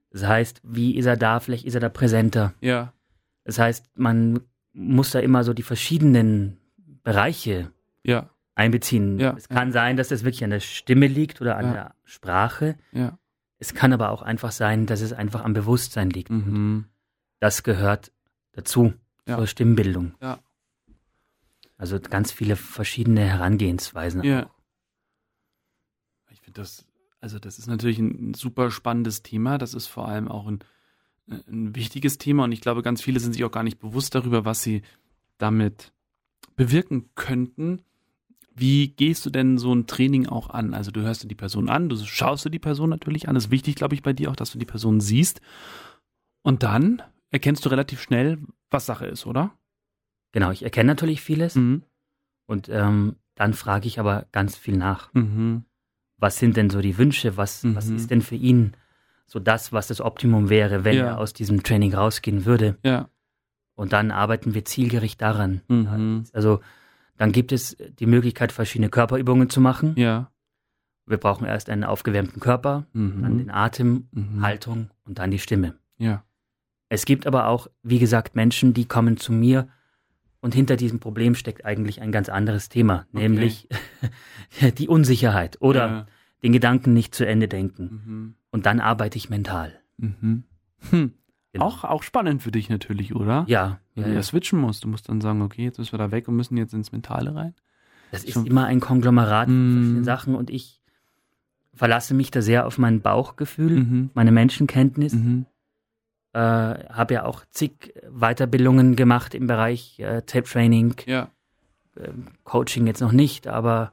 Das 0.09 0.25
heißt, 0.25 0.61
wie 0.63 0.95
ist 0.95 1.05
er 1.05 1.17
da? 1.17 1.39
Vielleicht 1.39 1.65
ist 1.65 1.75
er 1.75 1.81
da 1.81 1.89
präsenter. 1.89 2.53
Ja. 2.61 2.93
Das 3.43 3.59
heißt, 3.59 3.85
man 3.95 4.39
muss 4.73 5.11
da 5.11 5.19
immer 5.19 5.43
so 5.43 5.53
die 5.53 5.63
verschiedenen 5.63 6.57
Bereiche 7.03 7.71
Ja. 8.03 8.29
einbeziehen. 8.55 9.19
Ja, 9.19 9.33
es 9.37 9.49
kann 9.49 9.71
sein, 9.71 9.97
dass 9.97 10.09
das 10.09 10.23
wirklich 10.23 10.43
an 10.43 10.49
der 10.51 10.59
Stimme 10.59 11.07
liegt 11.07 11.41
oder 11.41 11.57
an 11.57 11.73
der 11.73 11.95
Sprache. 12.05 12.75
Ja. 12.91 13.17
Es 13.61 13.75
kann 13.75 13.93
aber 13.93 14.09
auch 14.09 14.23
einfach 14.23 14.51
sein, 14.51 14.87
dass 14.87 15.01
es 15.01 15.13
einfach 15.13 15.45
am 15.45 15.53
Bewusstsein 15.53 16.09
liegt. 16.09 16.31
Mhm. 16.31 16.85
Das 17.39 17.61
gehört 17.61 18.11
dazu, 18.53 18.93
Ja. 19.27 19.37
zur 19.37 19.45
Stimmbildung. 19.45 20.15
Ja. 20.19 20.39
Also 21.77 21.99
ganz 21.99 22.31
viele 22.31 22.55
verschiedene 22.55 23.21
Herangehensweisen. 23.21 24.23
Ja. 24.23 24.49
Ich 26.31 26.41
finde 26.41 26.59
das, 26.59 26.87
also 27.19 27.37
das 27.37 27.59
ist 27.59 27.67
natürlich 27.67 27.99
ein, 27.99 28.33
super 28.33 28.71
spannendes 28.71 29.21
Thema. 29.21 29.59
Das 29.59 29.75
ist 29.75 29.85
vor 29.85 30.07
allem 30.07 30.27
auch 30.27 30.47
ein, 30.47 30.59
ein 31.29 31.75
wichtiges 31.75 32.17
Thema 32.17 32.45
und 32.45 32.51
ich 32.53 32.61
glaube, 32.61 32.81
ganz 32.81 33.03
viele 33.03 33.19
sind 33.19 33.33
sich 33.33 33.43
auch 33.43 33.51
gar 33.51 33.63
nicht 33.63 33.77
bewusst 33.77 34.15
darüber, 34.15 34.43
was 34.43 34.63
sie 34.63 34.81
damit 35.37 35.93
bewirken 36.55 37.11
könnten. 37.13 37.83
Wie 38.53 38.89
gehst 38.89 39.25
du 39.25 39.29
denn 39.29 39.57
so 39.57 39.73
ein 39.73 39.87
Training 39.87 40.27
auch 40.27 40.49
an? 40.49 40.73
Also 40.73 40.91
du 40.91 41.01
hörst 41.01 41.23
dir 41.23 41.27
die 41.27 41.35
Person 41.35 41.69
an, 41.69 41.87
du 41.89 41.95
schaust 41.97 42.45
dir 42.45 42.49
die 42.49 42.59
Person 42.59 42.89
natürlich 42.89 43.27
an. 43.29 43.35
Das 43.35 43.45
ist 43.45 43.51
wichtig, 43.51 43.75
glaube 43.75 43.95
ich, 43.95 44.01
bei 44.03 44.13
dir 44.13 44.29
auch, 44.29 44.35
dass 44.35 44.51
du 44.51 44.59
die 44.59 44.65
Person 44.65 44.99
siehst. 44.99 45.41
Und 46.41 46.63
dann 46.63 47.01
erkennst 47.29 47.65
du 47.65 47.69
relativ 47.69 48.01
schnell, 48.01 48.39
was 48.69 48.85
Sache 48.85 49.05
ist, 49.05 49.25
oder? 49.25 49.51
Genau, 50.33 50.51
ich 50.51 50.63
erkenne 50.63 50.87
natürlich 50.87 51.21
vieles 51.21 51.55
Mhm. 51.55 51.83
und 52.45 52.67
ähm, 52.69 53.15
dann 53.35 53.53
frage 53.53 53.87
ich 53.87 53.99
aber 53.99 54.27
ganz 54.31 54.57
viel 54.57 54.75
nach. 54.77 55.13
Mhm. 55.13 55.63
Was 56.17 56.37
sind 56.37 56.57
denn 56.57 56.69
so 56.69 56.81
die 56.81 56.97
Wünsche? 56.97 57.37
Was, 57.37 57.63
was 57.75 57.87
Mhm. 57.87 57.95
ist 57.95 58.11
denn 58.11 58.21
für 58.21 58.35
ihn 58.35 58.73
so 59.25 59.39
das, 59.39 59.71
was 59.71 59.87
das 59.87 60.01
Optimum 60.01 60.49
wäre, 60.49 60.83
wenn 60.83 60.97
Ja. 60.97 61.05
er 61.07 61.17
aus 61.19 61.33
diesem 61.33 61.63
Training 61.63 61.93
rausgehen 61.93 62.45
würde? 62.45 62.77
Ja. 62.83 63.09
Und 63.75 63.93
dann 63.93 64.11
arbeiten 64.11 64.53
wir 64.53 64.65
zielgerichtet 64.65 65.21
daran. 65.21 65.61
Mhm. 65.69 66.25
Also 66.33 66.59
dann 67.21 67.31
gibt 67.31 67.51
es 67.51 67.77
die 67.99 68.07
Möglichkeit, 68.07 68.51
verschiedene 68.51 68.89
Körperübungen 68.89 69.47
zu 69.47 69.61
machen. 69.61 69.93
Ja. 69.95 70.31
Wir 71.05 71.17
brauchen 71.17 71.45
erst 71.45 71.69
einen 71.69 71.83
aufgewärmten 71.83 72.39
Körper, 72.39 72.87
dann 72.93 73.19
Mhm. 73.33 73.37
den 73.37 73.51
Atem, 73.51 74.07
Mhm. 74.11 74.41
Haltung 74.41 74.89
und 75.03 75.19
dann 75.19 75.29
die 75.29 75.37
Stimme. 75.37 75.75
Ja. 75.99 76.23
Es 76.89 77.05
gibt 77.05 77.27
aber 77.27 77.45
auch, 77.47 77.67
wie 77.83 77.99
gesagt, 77.99 78.35
Menschen, 78.35 78.73
die 78.73 78.85
kommen 78.85 79.17
zu 79.17 79.31
mir 79.33 79.67
und 80.39 80.55
hinter 80.55 80.77
diesem 80.77 80.99
Problem 80.99 81.35
steckt 81.35 81.63
eigentlich 81.63 82.01
ein 82.01 82.11
ganz 82.11 82.27
anderes 82.27 82.69
Thema, 82.69 83.05
nämlich 83.11 83.67
die 84.79 84.87
Unsicherheit 84.87 85.57
oder 85.61 85.87
Ja. 85.87 86.07
den 86.41 86.53
Gedanken 86.53 86.93
nicht 86.93 87.13
zu 87.13 87.27
Ende 87.27 87.47
denken. 87.47 87.83
Mhm. 88.05 88.35
Und 88.49 88.65
dann 88.65 88.79
arbeite 88.79 89.17
ich 89.19 89.29
mental. 89.29 89.79
Mhm. 89.97 90.43
Hm. 90.89 91.13
Genau. 91.53 91.65
Auch, 91.65 91.83
auch 91.83 92.03
spannend 92.03 92.41
für 92.41 92.51
dich 92.51 92.69
natürlich, 92.69 93.13
oder? 93.15 93.43
Ja, 93.47 93.79
Wenn 93.95 94.03
ja, 94.05 94.09
du 94.11 94.15
ja. 94.15 94.23
switchen 94.23 94.59
musst. 94.59 94.83
Du 94.85 94.87
musst 94.87 95.09
dann 95.09 95.19
sagen, 95.19 95.41
okay, 95.41 95.63
jetzt 95.65 95.77
müssen 95.79 95.91
wir 95.91 95.99
da 95.99 96.11
weg 96.11 96.27
und 96.29 96.35
müssen 96.37 96.55
jetzt 96.57 96.73
ins 96.73 96.91
Mentale 96.91 97.35
rein. 97.35 97.53
das 98.11 98.23
ist 98.25 98.33
schon- 98.33 98.45
immer 98.45 98.65
ein 98.65 98.79
Konglomerat 98.81 99.47
von 99.47 99.69
Mm. 99.71 99.73
verschiedenen 99.77 100.03
Sachen 100.03 100.35
und 100.35 100.49
ich 100.49 100.81
verlasse 101.73 102.13
mich 102.13 102.29
da 102.31 102.41
sehr 102.41 102.65
auf 102.67 102.77
mein 102.77 102.99
Bauchgefühl, 103.01 103.79
Mhm. 103.79 104.09
meine 104.13 104.31
Menschenkenntnis. 104.33 105.13
Mhm. 105.13 105.45
Äh, 106.33 106.39
habe 106.39 107.13
ja 107.13 107.23
auch 107.25 107.43
zig 107.51 107.93
Weiterbildungen 108.09 108.95
gemacht 108.97 109.33
im 109.33 109.47
Bereich 109.47 109.99
äh, 109.99 110.21
Tape 110.23 110.43
Training, 110.45 110.95
Ja. 111.05 111.29
ähm, 111.97 112.27
Coaching 112.43 112.85
jetzt 112.87 112.99
noch 113.01 113.11
nicht, 113.13 113.47
aber 113.47 113.91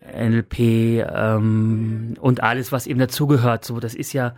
NLP 0.00 1.00
ähm, 1.10 2.14
und 2.20 2.42
alles, 2.42 2.70
was 2.72 2.86
eben 2.86 2.98
dazugehört. 3.00 3.64
So, 3.64 3.80
das 3.80 3.94
ist 3.94 4.12
ja 4.12 4.36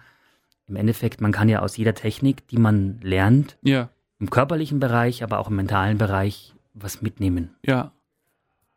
im 0.70 0.76
Endeffekt, 0.76 1.20
man 1.20 1.32
kann 1.32 1.48
ja 1.48 1.60
aus 1.60 1.76
jeder 1.76 1.94
Technik, 1.94 2.46
die 2.48 2.56
man 2.58 2.98
lernt, 3.02 3.58
Ja. 3.62 3.90
im 4.18 4.30
körperlichen 4.30 4.80
Bereich, 4.80 5.22
aber 5.22 5.38
auch 5.38 5.48
im 5.48 5.56
mentalen 5.56 5.98
Bereich 5.98 6.54
was 6.74 7.02
mitnehmen. 7.02 7.50
Ja. 7.66 7.92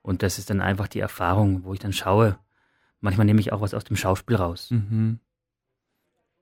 Und 0.02 0.22
das 0.24 0.38
ist 0.40 0.50
dann 0.50 0.60
einfach 0.60 0.88
die 0.88 1.00
Erfahrung, 1.00 1.64
wo 1.64 1.74
ich 1.74 1.80
dann 1.80 1.94
schaue. 1.94 2.38
Manchmal 3.00 3.26
nehme 3.26 3.40
ich 3.40 3.54
auch 3.54 3.62
was 3.62 3.74
aus 3.74 3.84
dem 3.84 3.96
Schauspiel 3.96 4.36
raus. 4.36 4.72
Mhm. 4.72 5.20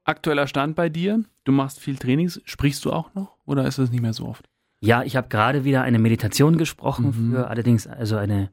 Aktueller 0.03 0.47
Stand 0.47 0.75
bei 0.75 0.89
dir? 0.89 1.23
Du 1.43 1.51
machst 1.51 1.79
viel 1.79 1.97
Trainings. 1.97 2.41
Sprichst 2.45 2.83
du 2.85 2.91
auch 2.91 3.13
noch 3.13 3.37
oder 3.45 3.65
ist 3.67 3.77
das 3.77 3.91
nicht 3.91 4.01
mehr 4.01 4.13
so 4.13 4.25
oft? 4.27 4.49
Ja, 4.79 5.03
ich 5.03 5.15
habe 5.15 5.27
gerade 5.29 5.63
wieder 5.63 5.83
eine 5.83 5.99
Meditation 5.99 6.57
gesprochen 6.57 7.05
Mhm. 7.07 7.31
für 7.33 7.47
allerdings 7.49 7.85
also 7.85 8.15
eine 8.17 8.49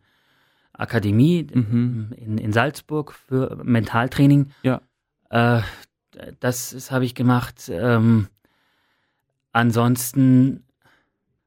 Akademie 0.74 1.46
Mhm. 1.52 2.12
in, 2.16 2.38
in 2.38 2.52
Salzburg 2.52 3.12
für 3.14 3.56
Mentaltraining. 3.64 4.50
Ja. 4.62 4.80
Äh, 5.30 5.62
das 6.40 6.70
das 6.70 6.90
habe 6.90 7.04
ich 7.04 7.14
gemacht. 7.14 7.68
Ähm, 7.72 8.28
ansonsten 9.52 10.64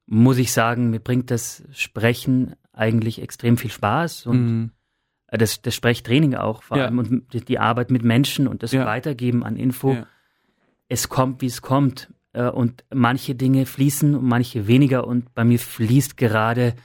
muss 0.06 0.38
ich 0.38 0.52
sagen, 0.52 0.90
mir 0.90 1.00
bringt 1.00 1.32
das 1.32 1.64
Sprechen 1.72 2.56
eigentlich 2.74 3.22
extrem 3.22 3.58
viel 3.58 3.72
Spaß 3.72 4.26
und 4.26 4.46
Mhm. 4.46 4.72
äh, 5.28 5.38
das, 5.38 5.62
das 5.62 5.76
Sprechtraining 5.76 6.36
auch 6.36 6.64
vor 6.64 6.78
Ja. 6.78 6.86
allem 6.86 7.00
und 7.00 7.34
die, 7.48 7.60
Arbeit 7.60 7.92
mit 7.92 8.04
Menschen 8.04 8.48
und 8.48 8.64
das 8.64 8.72
Ja. 8.72 8.86
Weitergeben 8.86 9.44
an 9.44 9.56
Info. 9.56 9.94
Ja. 9.94 10.06
Es 10.90 11.08
kommt, 11.10 11.42
wie 11.42 11.46
es 11.48 11.62
kommt. 11.62 12.12
Äh, 12.34 12.50
Und 12.50 12.84
manche 12.94 13.36
Dinge 13.36 13.66
fließen 13.66 14.16
und 14.16 14.24
manche 14.26 14.68
weniger. 14.68 15.06
Und 15.08 15.34
bei 15.34 15.44
mir 15.44 15.60
fließt 15.60 16.18
gerade 16.18 16.76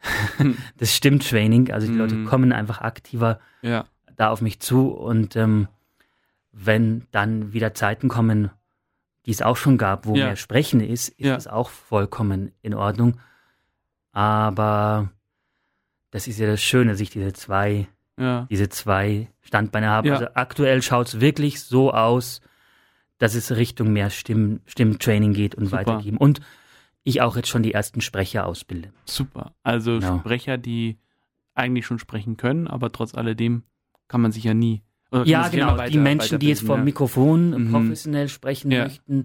das 0.76 0.94
Stimmtraining. 0.96 1.72
Also 1.72 1.86
die 1.86 1.94
Leute 1.98 2.14
Mhm. 2.16 2.24
kommen 2.26 2.52
einfach 2.52 2.80
aktiver 2.80 3.38
da 4.16 4.30
auf 4.30 4.40
mich 4.42 4.60
zu. 4.60 4.88
Und 4.88 5.34
ähm, 5.36 5.68
wenn 6.52 7.06
dann 7.10 7.52
wieder 7.52 7.74
Zeiten 7.74 8.08
kommen, 8.08 8.50
die 9.26 9.30
es 9.30 9.42
auch 9.42 9.56
schon 9.56 9.78
gab, 9.78 10.06
wo 10.06 10.14
Ja. 10.16 10.26
mehr 10.26 10.36
Sprechen 10.36 10.80
ist, 10.80 11.08
ist 11.10 11.26
Ja. 11.26 11.34
das 11.34 11.46
auch 11.46 11.70
vollkommen 11.70 12.52
in 12.62 12.74
Ordnung. 12.74 13.20
Aber 14.12 15.10
das 16.10 16.26
ist 16.26 16.38
ja 16.38 16.46
das 16.46 16.60
Schöne, 16.62 16.92
dass 16.92 17.00
ich 17.00 17.10
diese 17.10 17.32
zwei 17.32 17.86
Ja. 18.18 18.46
diese 18.50 18.68
zwei 18.68 19.28
Standbeine 19.40 19.88
habe. 19.88 20.08
Ja. 20.08 20.14
Also 20.14 20.26
aktuell 20.34 20.82
schaut 20.82 21.08
es 21.08 21.20
wirklich 21.20 21.62
so 21.62 21.92
aus, 21.92 22.40
dass 23.18 23.34
es 23.34 23.52
Richtung 23.52 23.92
mehr 23.92 24.10
Stimm, 24.10 24.60
Stimmtraining 24.66 25.32
geht 25.32 25.54
und 25.54 25.66
Super. 25.66 25.78
weitergeben. 25.78 26.16
Und 26.18 26.40
ich 27.02 27.22
auch 27.22 27.36
jetzt 27.36 27.48
schon 27.48 27.62
die 27.62 27.72
ersten 27.72 28.00
Sprecher 28.00 28.46
ausbilde. 28.46 28.92
Super. 29.06 29.54
Also 29.62 29.98
Genau. 30.00 30.18
Sprecher, 30.18 30.58
die 30.58 30.98
eigentlich 31.54 31.86
schon 31.86 31.98
sprechen 31.98 32.36
können, 32.36 32.66
aber 32.66 32.92
trotz 32.92 33.14
alledem 33.14 33.62
kann 34.08 34.20
man 34.20 34.32
sich 34.32 34.44
ja 34.44 34.54
nie. 34.54 34.82
Ja, 35.24 35.48
genau. 35.48 35.72
immer 35.74 35.84
die 35.88 35.94
weiter- 35.94 36.00
Menschen, 36.00 36.38
die 36.38 36.48
jetzt 36.48 36.62
vor 36.62 36.76
dem 36.76 36.84
Mikrofon 36.84 37.50
Mhm. 37.66 37.70
professionell 37.72 38.28
sprechen 38.28 38.70
Ja. 38.70 38.84
möchten, 38.84 39.24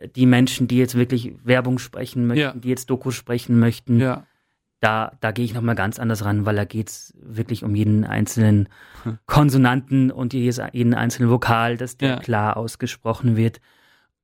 äh, 0.00 0.08
die 0.08 0.26
Menschen, 0.26 0.68
die 0.68 0.76
jetzt 0.78 0.94
wirklich 0.96 1.32
Werbung 1.44 1.78
sprechen 1.78 2.26
möchten, 2.26 2.40
Ja. 2.40 2.52
die 2.54 2.68
jetzt 2.68 2.90
Dokus 2.90 3.14
sprechen 3.14 3.58
möchten, 3.58 3.98
Ja. 4.00 4.26
da, 4.80 5.12
da 5.20 5.30
gehe 5.32 5.44
ich 5.44 5.54
nochmal 5.54 5.74
ganz 5.74 5.98
anders 5.98 6.24
ran, 6.24 6.44
weil 6.46 6.56
da 6.56 6.64
geht's 6.64 7.14
wirklich 7.20 7.64
um 7.64 7.74
jeden 7.74 8.04
einzelnen. 8.04 8.68
Konsonanten 9.26 10.10
und 10.10 10.34
jedes, 10.34 10.60
jeden 10.72 10.94
einzelnen 10.94 11.30
Vokal, 11.30 11.76
dass 11.76 11.96
der 11.96 12.18
klar 12.18 12.56
ausgesprochen 12.56 13.36
wird. 13.36 13.60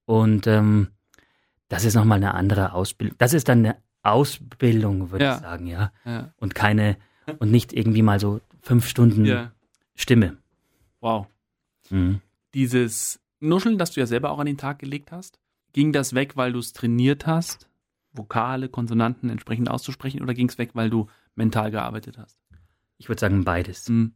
Und 0.04 0.46
ähm, 0.46 0.88
das 1.68 1.84
ist 1.84 1.94
nochmal 1.94 2.18
eine 2.18 2.34
andere 2.34 2.72
Ausbildung. 2.74 3.16
Das 3.18 3.32
ist 3.32 3.48
dann 3.48 3.60
eine 3.60 3.76
Ausbildung, 4.02 5.10
würde 5.12 5.24
ich 5.24 5.32
sagen, 5.40 5.66
ja. 5.66 5.92
Und 6.36 6.54
keine, 6.54 6.96
und 7.38 7.50
nicht 7.50 7.72
irgendwie 7.72 8.02
mal 8.02 8.20
so 8.20 8.40
fünf 8.60 8.86
Stunden. 8.86 9.48
Stimme. 9.94 10.36
Wow. 11.04 11.26
Mhm. 11.90 12.22
Dieses 12.54 13.20
Nuscheln, 13.38 13.76
das 13.76 13.90
du 13.90 14.00
ja 14.00 14.06
selber 14.06 14.30
auch 14.30 14.38
an 14.38 14.46
den 14.46 14.56
Tag 14.56 14.78
gelegt 14.78 15.12
hast, 15.12 15.38
ging 15.74 15.92
das 15.92 16.14
weg, 16.14 16.34
weil 16.36 16.52
du 16.54 16.58
es 16.60 16.72
trainiert 16.72 17.26
hast, 17.26 17.68
Vokale, 18.12 18.70
Konsonanten 18.70 19.28
entsprechend 19.28 19.68
auszusprechen, 19.68 20.22
oder 20.22 20.32
ging 20.32 20.48
es 20.48 20.56
weg, 20.56 20.70
weil 20.72 20.88
du 20.88 21.08
mental 21.34 21.70
gearbeitet 21.70 22.16
hast? 22.16 22.38
Ich 22.96 23.08
würde 23.08 23.20
sagen 23.20 23.44
beides. 23.44 23.86
Mhm. 23.90 24.14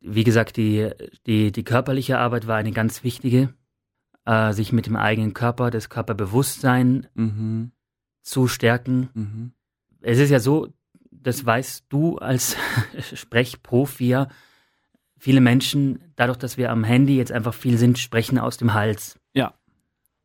Wie 0.00 0.24
gesagt, 0.24 0.58
die, 0.58 0.90
die, 1.26 1.50
die 1.50 1.64
körperliche 1.64 2.18
Arbeit 2.18 2.46
war 2.46 2.56
eine 2.56 2.72
ganz 2.72 3.02
wichtige. 3.02 3.54
Äh, 4.26 4.52
sich 4.52 4.72
mit 4.72 4.84
dem 4.84 4.96
eigenen 4.96 5.32
Körper, 5.32 5.70
das 5.70 5.88
Körperbewusstsein 5.88 7.06
Mhm. 7.14 7.72
zu 8.20 8.48
stärken. 8.48 9.08
Mhm. 9.14 9.52
Es 10.02 10.18
ist 10.18 10.28
ja 10.28 10.40
so, 10.40 10.68
das 11.10 11.46
weißt 11.46 11.86
du 11.88 12.18
als 12.18 12.54
Sprechprofi 13.14 14.08
ja, 14.08 14.28
viele 15.20 15.40
Menschen, 15.40 16.00
dadurch, 16.16 16.38
dass 16.38 16.56
wir 16.56 16.72
am 16.72 16.82
Handy 16.82 17.16
jetzt 17.16 17.30
einfach 17.30 17.54
viel 17.54 17.78
sind, 17.78 17.98
sprechen 17.98 18.38
aus 18.38 18.56
dem 18.56 18.74
Hals. 18.74 19.18
Ja. 19.34 19.54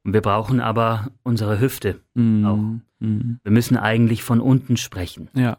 Und 0.03 0.13
wir 0.13 0.21
brauchen 0.21 0.59
aber 0.61 1.09
unsere 1.23 1.59
Hüfte. 1.59 1.99
Mhm. 2.15 2.45
Auch. 2.45 3.03
Mhm. 3.05 3.39
Wir 3.43 3.51
müssen 3.51 3.77
eigentlich 3.77 4.23
von 4.23 4.39
unten 4.39 4.77
sprechen. 4.77 5.29
Ja. 5.35 5.57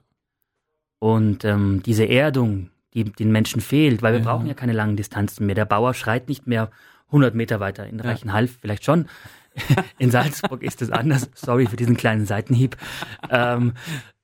Und 0.99 1.45
ähm, 1.45 1.83
diese 1.85 2.09
Erdung, 2.09 2.71
die 2.95 3.05
den 3.05 3.31
Menschen 3.31 3.61
fehlt, 3.61 4.03
weil 4.03 4.15
wir 4.15 4.21
Ja. 4.21 4.25
brauchen 4.25 4.47
ja 4.47 4.55
keine 4.55 4.73
langen 4.73 4.97
Distanzen 4.97 5.47
mehr. 5.47 5.55
Der 5.55 5.67
Bauer 5.67 5.93
schreit 5.95 6.29
nicht 6.29 6.47
mehr 6.47 6.71
100 7.09 7.35
Meter 7.35 7.61
weiter. 7.61 7.87
In 7.87 8.01
Reichenhall 8.01 8.49
vielleicht 8.49 8.85
schon. 8.85 9.07
In 9.99 10.11
Salzburg 10.11 10.63
ist 10.63 10.81
es 10.83 10.91
anders. 10.91 11.31
Sorry 11.35 11.67
für 11.67 11.77
diesen 11.77 11.97
kleinen 11.97 12.27
Seitenhieb. 12.27 12.77
Ähm, 13.31 13.75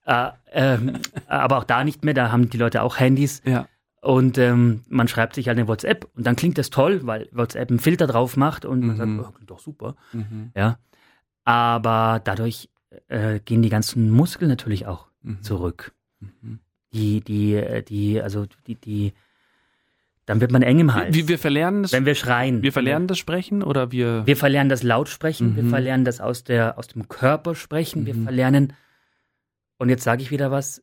äh, 0.05 0.31
ähm, 0.53 0.98
aber 1.29 1.59
auch 1.59 1.64
da 1.64 1.85
nicht 1.85 2.05
mehr. 2.05 2.14
Da 2.14 2.33
haben 2.33 2.51
die 2.51 2.57
Leute 2.59 2.83
auch 2.83 2.98
Handys. 2.98 3.40
Ja. 3.44 3.66
Und 4.03 4.37
ähm, 4.37 4.83
man 4.88 5.07
schreibt 5.09 5.37
sich 5.37 5.47
halt 5.49 5.57
eine 5.59 5.69
WhatsApp 5.69 6.09
und 6.17 6.27
dann 6.27 6.35
klingt 6.37 6.59
das 6.59 6.71
toll, 6.71 7.01
weil 7.07 7.29
WhatsApp 7.33 7.71
einen 7.71 7.79
Filter 7.79 8.07
drauf 8.09 8.37
macht 8.37 8.65
und 8.65 8.81
man 8.81 8.97
Mhm. 8.97 9.19
sagt, 9.19 9.29
oh, 9.29 9.33
klingt 9.33 9.51
doch 9.51 9.61
super. 9.61 9.95
Mhm. 10.12 10.51
Ja. 10.57 10.79
Aber 11.45 12.21
dadurch 12.23 12.69
äh, 13.09 13.38
gehen 13.41 13.62
die 13.62 13.69
ganzen 13.71 14.11
Muskeln 14.11 14.49
natürlich 14.51 14.87
auch 14.87 15.07
Mhm. 15.23 15.43
zurück. 15.43 15.93
Mhm. 16.21 16.59
Die, 16.93 17.21
die, 17.21 17.55
äh, 17.55 17.83
die, 17.83 18.21
also 18.21 18.47
die, 18.67 18.75
die, 18.75 19.12
dann 20.27 20.41
wird 20.41 20.51
man 20.51 20.62
eng 20.62 20.81
im 20.81 20.95
Hals. 20.95 21.15
Wir, 21.15 21.29
wir 21.29 21.38
verlernen 21.38 21.83
das, 21.85 21.93
wenn 21.93 22.05
wir 22.05 22.15
schreien. 22.17 22.61
wir 22.62 22.73
verlernen 22.73 23.07
das 23.07 23.19
Sprechen 23.19 23.62
oder 23.62 23.93
wir. 23.93 24.27
Wir 24.27 24.37
verlernen 24.37 24.69
das 24.69 24.83
Lautsprechen, 24.83 25.55
wir 25.57 25.62
Mhm. 25.62 25.71
verlernen 25.71 26.05
das 26.05 26.21
aus, 26.21 26.43
der, 26.45 26.77
aus 26.77 26.88
dem 26.88 27.09
Körper 27.09 27.55
sprechen, 27.55 28.05
wir 28.05 28.15
Mhm. 28.15 28.25
verlernen, 28.25 28.73
und 29.79 29.88
jetzt 29.91 30.03
sage 30.05 30.23
ich 30.23 30.31
wieder 30.33 30.51
was, 30.51 30.83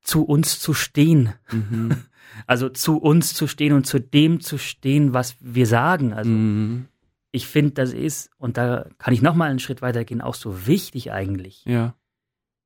zu 0.00 0.24
uns 0.24 0.58
zu 0.60 0.72
stehen. 0.74 1.34
Mhm. 1.52 1.90
Also 2.46 2.68
zu 2.68 2.98
uns 2.98 3.34
zu 3.34 3.46
stehen 3.46 3.72
und 3.72 3.86
zu 3.86 3.98
dem 4.00 4.40
zu 4.40 4.58
stehen, 4.58 5.12
was 5.14 5.36
wir 5.40 5.66
sagen. 5.66 6.12
Also 6.12 6.30
Mhm. 6.30 6.86
ich 7.30 7.46
finde, 7.46 7.72
das 7.72 7.92
ist, 7.92 8.30
und 8.38 8.56
da 8.56 8.86
kann 8.98 9.14
ich 9.14 9.22
nochmal 9.22 9.50
einen 9.50 9.58
Schritt 9.58 9.82
weiter 9.82 10.04
gehen, 10.04 10.20
auch 10.20 10.34
so 10.34 10.66
wichtig 10.66 11.12
eigentlich. 11.12 11.64
Ja. 11.64 11.94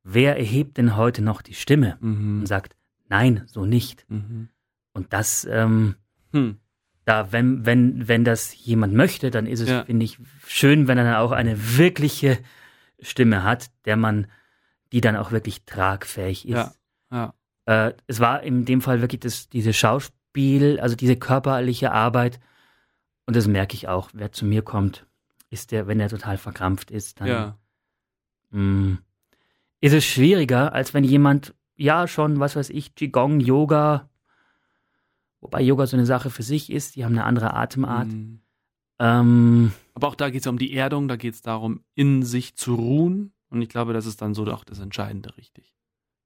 Wer 0.03 0.37
erhebt 0.37 0.77
denn 0.79 0.97
heute 0.97 1.23
noch 1.23 1.43
die 1.43 1.55
Stimme 1.55 1.97
Mhm. 2.01 2.41
und 2.41 2.47
sagt, 2.47 2.77
nein, 3.09 3.43
so 3.47 3.65
nicht? 3.67 4.05
Mhm. 4.09 4.49
Und 4.93 5.13
das, 5.13 5.47
ähm, 5.51 5.97
Hm. 6.33 6.57
da, 7.05 7.31
wenn, 7.33 7.67
wenn, 7.67 8.09
wenn 8.09 8.25
das 8.25 8.57
jemand 8.65 8.95
möchte, 8.95 9.31
dann 9.31 9.47
ist 9.47 9.61
es, 9.61 9.69
Ja. 9.69 9.85
finde 9.85 10.05
ich, 10.05 10.19
schön, 10.47 10.89
wenn 10.89 10.99
er 10.99 11.05
dann 11.05 11.17
auch 11.17 11.33
eine 11.33 11.77
wirkliche 11.79 12.39
Stimme 13.01 13.43
hat, 13.45 13.71
der 13.85 13.97
man, 13.97 14.27
die 14.93 15.01
dann 15.01 15.17
auch 15.17 15.33
wirklich 15.33 15.65
tragfähig 15.65 16.47
ist. 16.49 16.55
Ja. 16.55 16.73
Ja. 17.13 17.35
Äh, 17.67 17.93
es 18.07 18.21
war 18.21 18.43
in 18.43 18.65
dem 18.65 18.81
Fall 18.81 19.01
wirklich 19.01 19.21
das, 19.21 19.49
diese 19.49 19.73
Schauspiel, 19.73 20.81
also 20.81 20.97
diese 20.97 21.17
körperliche 21.17 21.93
Arbeit. 21.93 22.41
Und 23.27 23.37
das 23.37 23.47
merke 23.47 23.75
ich 23.75 23.89
auch, 23.89 24.11
wer 24.15 24.33
zu 24.33 24.45
mir 24.45 24.63
kommt, 24.63 25.07
ist 25.51 25.73
der, 25.73 25.87
wenn 25.87 26.01
er 26.01 26.09
total 26.09 26.39
verkrampft 26.39 26.91
ist, 26.91 27.21
dann 27.21 27.29
Ja. 27.29 27.59
mh, 28.51 28.99
ist 29.81 29.93
es 29.93 30.05
schwieriger, 30.05 30.73
als 30.73 30.95
wenn 30.95 31.05
jemand, 31.05 31.55
ja, 31.77 32.09
schon, 32.09 32.41
was 32.41 32.57
weiß 32.57 32.71
ich, 32.71 32.95
Qigong, 32.95 33.41
Yoga, 33.41 34.09
wobei 35.41 35.61
Yoga 35.61 35.87
so 35.87 35.97
eine 35.97 36.07
Sache 36.07 36.31
für 36.31 36.43
sich 36.43 36.71
ist, 36.73 36.97
die 36.97 37.05
haben 37.05 37.13
eine 37.13 37.25
andere 37.25 37.55
Atemart. 37.55 38.09
Mhm. 38.09 38.41
Ähm, 38.99 39.73
Aber 39.95 40.09
auch 40.09 40.15
da 40.15 40.31
geht 40.31 40.41
es 40.41 40.47
ja 40.47 40.51
um 40.51 40.59
die 40.59 40.75
Erdung, 40.75 41.07
da 41.09 41.17
geht 41.17 41.35
es 41.35 41.43
darum, 41.43 41.81
in 41.95 42.23
sich 42.23 42.57
zu 42.57 42.75
ruhen. 42.75 43.33
Und 43.51 43.61
ich 43.63 43.69
glaube, 43.69 43.93
das 43.93 44.07
ist 44.07 44.23
dann 44.23 44.35
so 44.35 44.47
auch 44.47 44.65
das 44.65 44.79
Entscheidende, 44.81 45.37
richtig. 45.37 45.76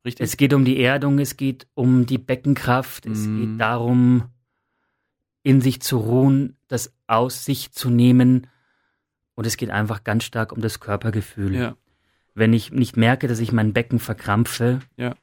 Richtig? 0.05 0.25
es 0.25 0.37
geht 0.37 0.55
um 0.55 0.65
die 0.65 0.81
Erdung, 0.83 1.19
es 1.19 1.37
geht 1.37 1.67
um 1.75 2.07
die 2.07 2.19
Beckenkraft, 2.19 3.07
es 3.07 3.27
Mhm. 3.27 3.41
geht 3.41 3.61
darum, 3.61 4.25
in 5.43 5.61
sich 5.61 5.81
zu 5.83 5.99
ruhen, 5.99 6.57
das 6.69 6.93
aus 7.07 7.45
sich 7.45 7.73
zu 7.73 7.91
nehmen. 7.91 8.47
Und 9.35 9.47
es 9.47 9.57
geht 9.57 9.71
einfach 9.71 10.05
ganz 10.05 10.25
stark 10.25 10.53
um 10.53 10.61
das 10.61 10.81
Körpergefühl. 10.81 11.55
ja. 11.55 11.77
Wenn 12.35 12.53
ich 12.53 12.71
nicht 12.73 12.97
merke, 12.97 13.27
dass 13.27 13.41
ich 13.41 13.53
mein 13.53 13.73
Becken 13.73 13.99
verkrampfe 13.99 14.81
Ja. 14.97 15.15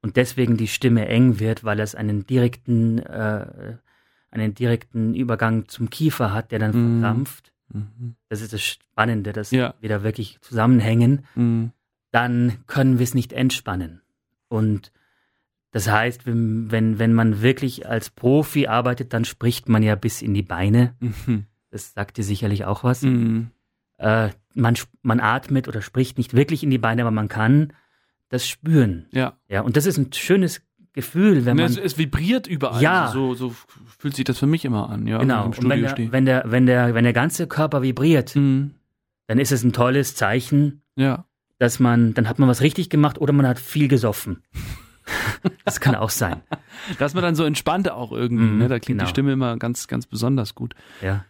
und 0.00 0.16
deswegen 0.16 0.56
die 0.56 0.68
Stimme 0.68 1.08
eng 1.08 1.40
wird, 1.40 1.64
weil 1.64 1.80
es 1.80 1.94
einen 1.94 2.24
direkten, 2.26 2.98
äh, 3.00 3.76
einen 4.30 4.54
direkten 4.54 5.14
Übergang 5.14 5.68
zum 5.68 5.90
Kiefer 5.90 6.32
hat, 6.32 6.52
der 6.52 6.58
dann 6.60 6.70
Mhm. 6.70 7.00
verkrampft. 7.00 7.52
Mhm. 7.72 8.14
Das 8.28 8.40
ist 8.40 8.52
das 8.52 8.62
Spannende, 8.62 9.32
dass 9.32 9.50
Ja. 9.50 9.74
wir 9.80 9.88
da 9.88 10.02
wirklich 10.02 10.38
zusammenhängen. 10.40 11.26
Mhm. 11.34 11.72
dann 12.14 12.58
können 12.66 12.98
wir 12.98 13.04
es 13.04 13.14
nicht 13.14 13.32
entspannen. 13.32 14.01
Und 14.52 14.92
das 15.72 15.90
heißt, 15.90 16.26
wenn, 16.26 16.70
wenn, 16.70 16.98
wenn 16.98 17.12
man 17.14 17.40
wirklich 17.42 17.88
als 17.88 18.10
Profi 18.10 18.66
arbeitet, 18.66 19.12
dann 19.12 19.24
spricht 19.24 19.68
man 19.68 19.82
ja 19.82 19.94
bis 19.94 20.22
in 20.22 20.34
die 20.34 20.42
Beine. 20.42 20.94
Mhm. 21.00 21.46
Das 21.70 21.92
sagt 21.94 22.18
dir 22.18 22.24
sicherlich 22.24 22.64
auch 22.66 22.84
was. 22.84 23.02
Mhm. 23.02 23.50
Äh, 23.98 24.28
man, 24.54 24.74
man 25.02 25.20
atmet 25.20 25.66
oder 25.68 25.80
spricht 25.80 26.18
nicht 26.18 26.34
wirklich 26.34 26.62
in 26.62 26.70
die 26.70 26.78
Beine, 26.78 27.02
aber 27.02 27.10
man 27.10 27.28
kann 27.28 27.72
das 28.28 28.46
spüren. 28.46 29.06
Ja. 29.12 29.38
Ja, 29.48 29.62
und 29.62 29.76
das 29.76 29.86
ist 29.86 29.96
ein 29.98 30.12
schönes 30.12 30.60
Gefühl, 30.92 31.46
wenn 31.46 31.56
Ne, 31.56 31.62
man. 31.62 31.70
es, 31.72 31.78
es 31.78 31.96
vibriert 31.96 32.46
überall. 32.46 32.82
Ja. 32.82 33.08
So, 33.12 33.34
so 33.34 33.54
fühlt 33.98 34.14
sich 34.14 34.24
das 34.26 34.38
für 34.38 34.46
mich 34.46 34.64
immer 34.66 34.90
an, 34.90 35.06
ja. 35.06 35.18
genau. 35.18 35.44
wenn 35.44 35.52
Und 35.64 35.68
wenn 35.70 35.80
der, 35.80 35.88
stehe. 35.88 36.12
wenn, 36.12 36.24
der, 36.26 36.44
wenn, 36.46 36.66
der, 36.66 36.94
wenn 36.94 37.04
der 37.04 37.12
ganze 37.14 37.46
Körper 37.46 37.80
vibriert, 37.80 38.36
Mhm. 38.36 38.72
dann 39.26 39.38
ist 39.38 39.52
es 39.52 39.62
ein 39.64 39.72
tolles 39.72 40.14
Zeichen, 40.14 40.82
Ja. 40.96 41.24
Dass 41.62 41.78
man, 41.78 42.12
dann 42.14 42.28
hat 42.28 42.38
man 42.40 42.48
was 42.48 42.60
richtig 42.60 42.90
gemacht 42.90 43.18
oder 43.20 43.32
man 43.32 43.46
hat 43.46 43.58
viel 43.60 43.86
gesoffen. 43.86 44.42
das 45.64 45.80
kann 45.80 45.94
auch 45.94 46.10
sein. 46.10 46.42
Da 46.98 47.06
ist 47.06 47.14
man 47.14 47.22
dann 47.22 47.34
so 47.36 47.44
entspannt 47.44 47.88
auch 47.90 48.10
irgendwie, 48.10 48.44
Mhm, 48.44 48.58
ne? 48.58 48.68
Da 48.68 48.78
klingt 48.80 48.98
genau. 48.98 49.04
die 49.04 49.10
Stimme 49.10 49.32
immer 49.32 49.56
ganz, 49.56 49.86
ganz 49.86 50.06
besonders 50.06 50.54
gut. 50.56 50.74
Ja. 51.00 51.24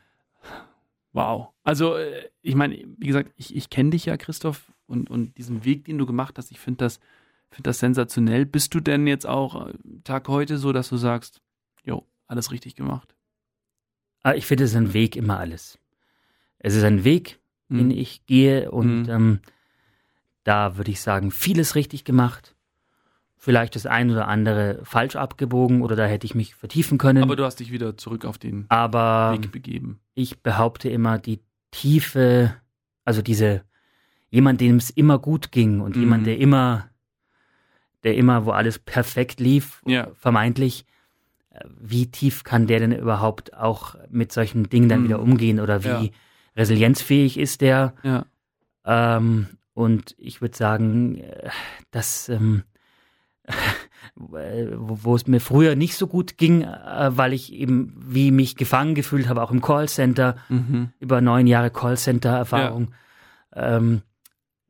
Wow. 1.12 1.48
Also, 1.64 1.96
äh, 1.96 2.30
ich 2.40 2.54
meine, 2.54 2.76
wie 2.96 3.06
gesagt, 3.06 3.30
ich, 3.36 3.54
ich 3.54 3.68
kenne 3.68 3.90
dich 3.90 4.06
ja, 4.06 4.16
Christoph, 4.16 4.72
und, 4.86 5.10
und 5.10 5.36
diesen 5.38 5.64
Weg, 5.64 5.84
den 5.84 5.98
du 5.98 6.06
gemacht 6.06 6.36
hast, 6.38 6.50
ich 6.50 6.58
finde 6.58 6.78
das, 6.84 6.98
find 7.50 7.66
das 7.66 7.78
sensationell. 7.78 8.46
Bist 8.46 8.74
du 8.74 8.80
denn 8.80 9.06
jetzt 9.06 9.26
auch 9.26 9.68
äh, 9.68 9.72
Tag 10.04 10.28
heute 10.28 10.56
so, 10.58 10.72
dass 10.72 10.88
du 10.88 10.96
sagst, 10.96 11.40
jo, 11.84 12.06
alles 12.26 12.50
richtig 12.52 12.74
gemacht? 12.74 13.14
Aber 14.22 14.36
ich 14.36 14.46
finde, 14.46 14.64
es 14.64 14.70
ist 14.70 14.76
ein 14.76 14.94
Weg 14.94 15.16
immer 15.16 15.38
alles. 15.38 15.78
Es 16.58 16.74
ist 16.74 16.84
ein 16.84 17.04
Weg, 17.04 17.38
den 17.68 17.86
Mhm. 17.86 17.90
ich 17.92 18.24
gehe 18.26 18.70
und 18.70 19.02
Mhm. 19.04 19.10
ähm, 19.10 19.40
da 20.44 20.76
würde 20.76 20.90
ich 20.90 21.00
sagen, 21.00 21.30
vieles 21.30 21.74
richtig 21.74 22.04
gemacht. 22.04 22.54
Vielleicht 23.36 23.74
das 23.74 23.86
ein 23.86 24.10
oder 24.10 24.28
andere 24.28 24.80
falsch 24.84 25.16
abgebogen 25.16 25.82
oder 25.82 25.96
da 25.96 26.06
hätte 26.06 26.26
ich 26.26 26.34
mich 26.34 26.54
vertiefen 26.54 26.96
können. 26.98 27.22
Aber 27.24 27.34
du 27.36 27.44
hast 27.44 27.56
dich 27.60 27.72
wieder 27.72 27.96
zurück 27.96 28.24
auf 28.24 28.38
den 28.38 28.66
Aber 28.68 29.32
Weg 29.32 29.50
begeben. 29.50 30.00
ich 30.14 30.40
behaupte 30.42 30.88
immer, 30.88 31.18
die 31.18 31.40
Tiefe, 31.72 32.54
also 33.04 33.20
diese, 33.22 33.62
jemand, 34.30 34.60
dem 34.60 34.76
es 34.76 34.90
immer 34.90 35.18
gut 35.18 35.50
ging 35.50 35.80
und 35.80 35.96
Mhm. 35.96 36.02
jemand, 36.02 36.26
der 36.26 36.38
immer, 36.38 36.88
der 38.04 38.14
immer, 38.16 38.46
wo 38.46 38.50
alles 38.50 38.78
perfekt 38.78 39.40
lief, 39.40 39.82
Ja. 39.86 40.08
vermeintlich, 40.14 40.86
äh, 41.50 41.64
wie 41.80 42.10
tief 42.10 42.44
kann 42.44 42.66
der 42.68 42.78
denn 42.78 42.92
überhaupt 42.92 43.54
auch 43.56 43.96
mit 44.08 44.30
solchen 44.32 44.68
Dingen 44.68 44.88
dann 44.88 45.00
Mhm. 45.00 45.04
wieder 45.04 45.20
umgehen 45.20 45.58
oder 45.60 45.82
wie 45.82 45.88
Ja. 45.88 46.08
resilienzfähig 46.56 47.38
ist 47.38 47.60
der? 47.60 47.94
Ja. 48.04 48.26
Ähm, 48.84 49.48
und 49.74 50.14
ich 50.18 50.40
würde 50.40 50.56
sagen, 50.56 51.18
äh, 51.18 51.50
dass 51.90 52.28
ähm, 52.28 52.62
äh, 54.34 54.66
wo 54.76 55.14
es 55.14 55.26
mir 55.26 55.40
früher 55.40 55.74
nicht 55.76 55.96
so 55.96 56.06
gut 56.06 56.38
ging, 56.38 56.62
äh, 56.62 57.10
weil 57.16 57.32
ich 57.32 57.52
eben 57.52 57.94
wie 57.98 58.30
mich 58.30 58.56
gefangen 58.56 58.94
gefühlt 58.94 59.28
habe, 59.28 59.42
auch 59.42 59.50
im 59.50 59.60
Callcenter, 59.62 60.36
Mhm. 60.48 60.90
über 61.00 61.20
neun 61.20 61.46
Jahre 61.46 61.70
Callcenter-Erfahrung, 61.70 62.92
ähm, 63.54 64.02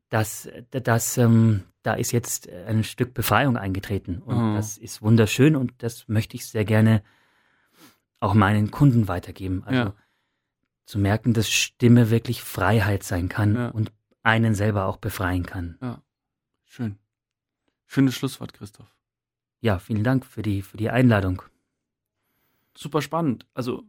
dass, 0.09 0.47
dass 0.71 1.17
ähm, 1.17 1.63
da 1.83 1.93
ist 1.95 2.11
jetzt 2.11 2.49
ein 2.49 2.83
Stück 2.83 3.13
Befreiung 3.13 3.57
eingetreten 3.57 4.19
und 4.19 4.37
Oh. 4.37 4.55
das 4.55 4.77
ist 4.77 5.01
wunderschön 5.01 5.55
und 5.55 5.71
das 5.79 6.07
möchte 6.07 6.35
ich 6.35 6.45
sehr 6.45 6.65
gerne 6.65 7.03
auch 8.19 8.33
meinen 8.33 8.71
Kunden 8.71 9.07
weitergeben. 9.07 9.63
Also 9.65 9.79
Ja. 9.79 9.93
zu 10.85 10.97
merken, 10.99 11.33
dass 11.33 11.49
Stimme 11.49 12.09
wirklich 12.09 12.41
Freiheit 12.41 13.03
sein 13.03 13.27
kann 13.29 13.55
Ja. 13.55 13.67
und 13.69 13.91
einen 14.23 14.55
selber 14.55 14.85
auch 14.85 14.97
befreien 14.97 15.45
kann. 15.45 16.01
Schön. 16.65 16.97
Schönes 17.85 18.15
Schlusswort, 18.15 18.53
Christoph. 18.53 18.93
Ja, 19.61 19.79
vielen 19.79 20.03
Dank 20.03 20.25
für 20.25 20.41
die, 20.41 20.61
für 20.61 20.77
die 20.77 20.89
Einladung. 20.89 21.43
super 22.75 23.01
spannend. 23.01 23.45
Also 23.53 23.83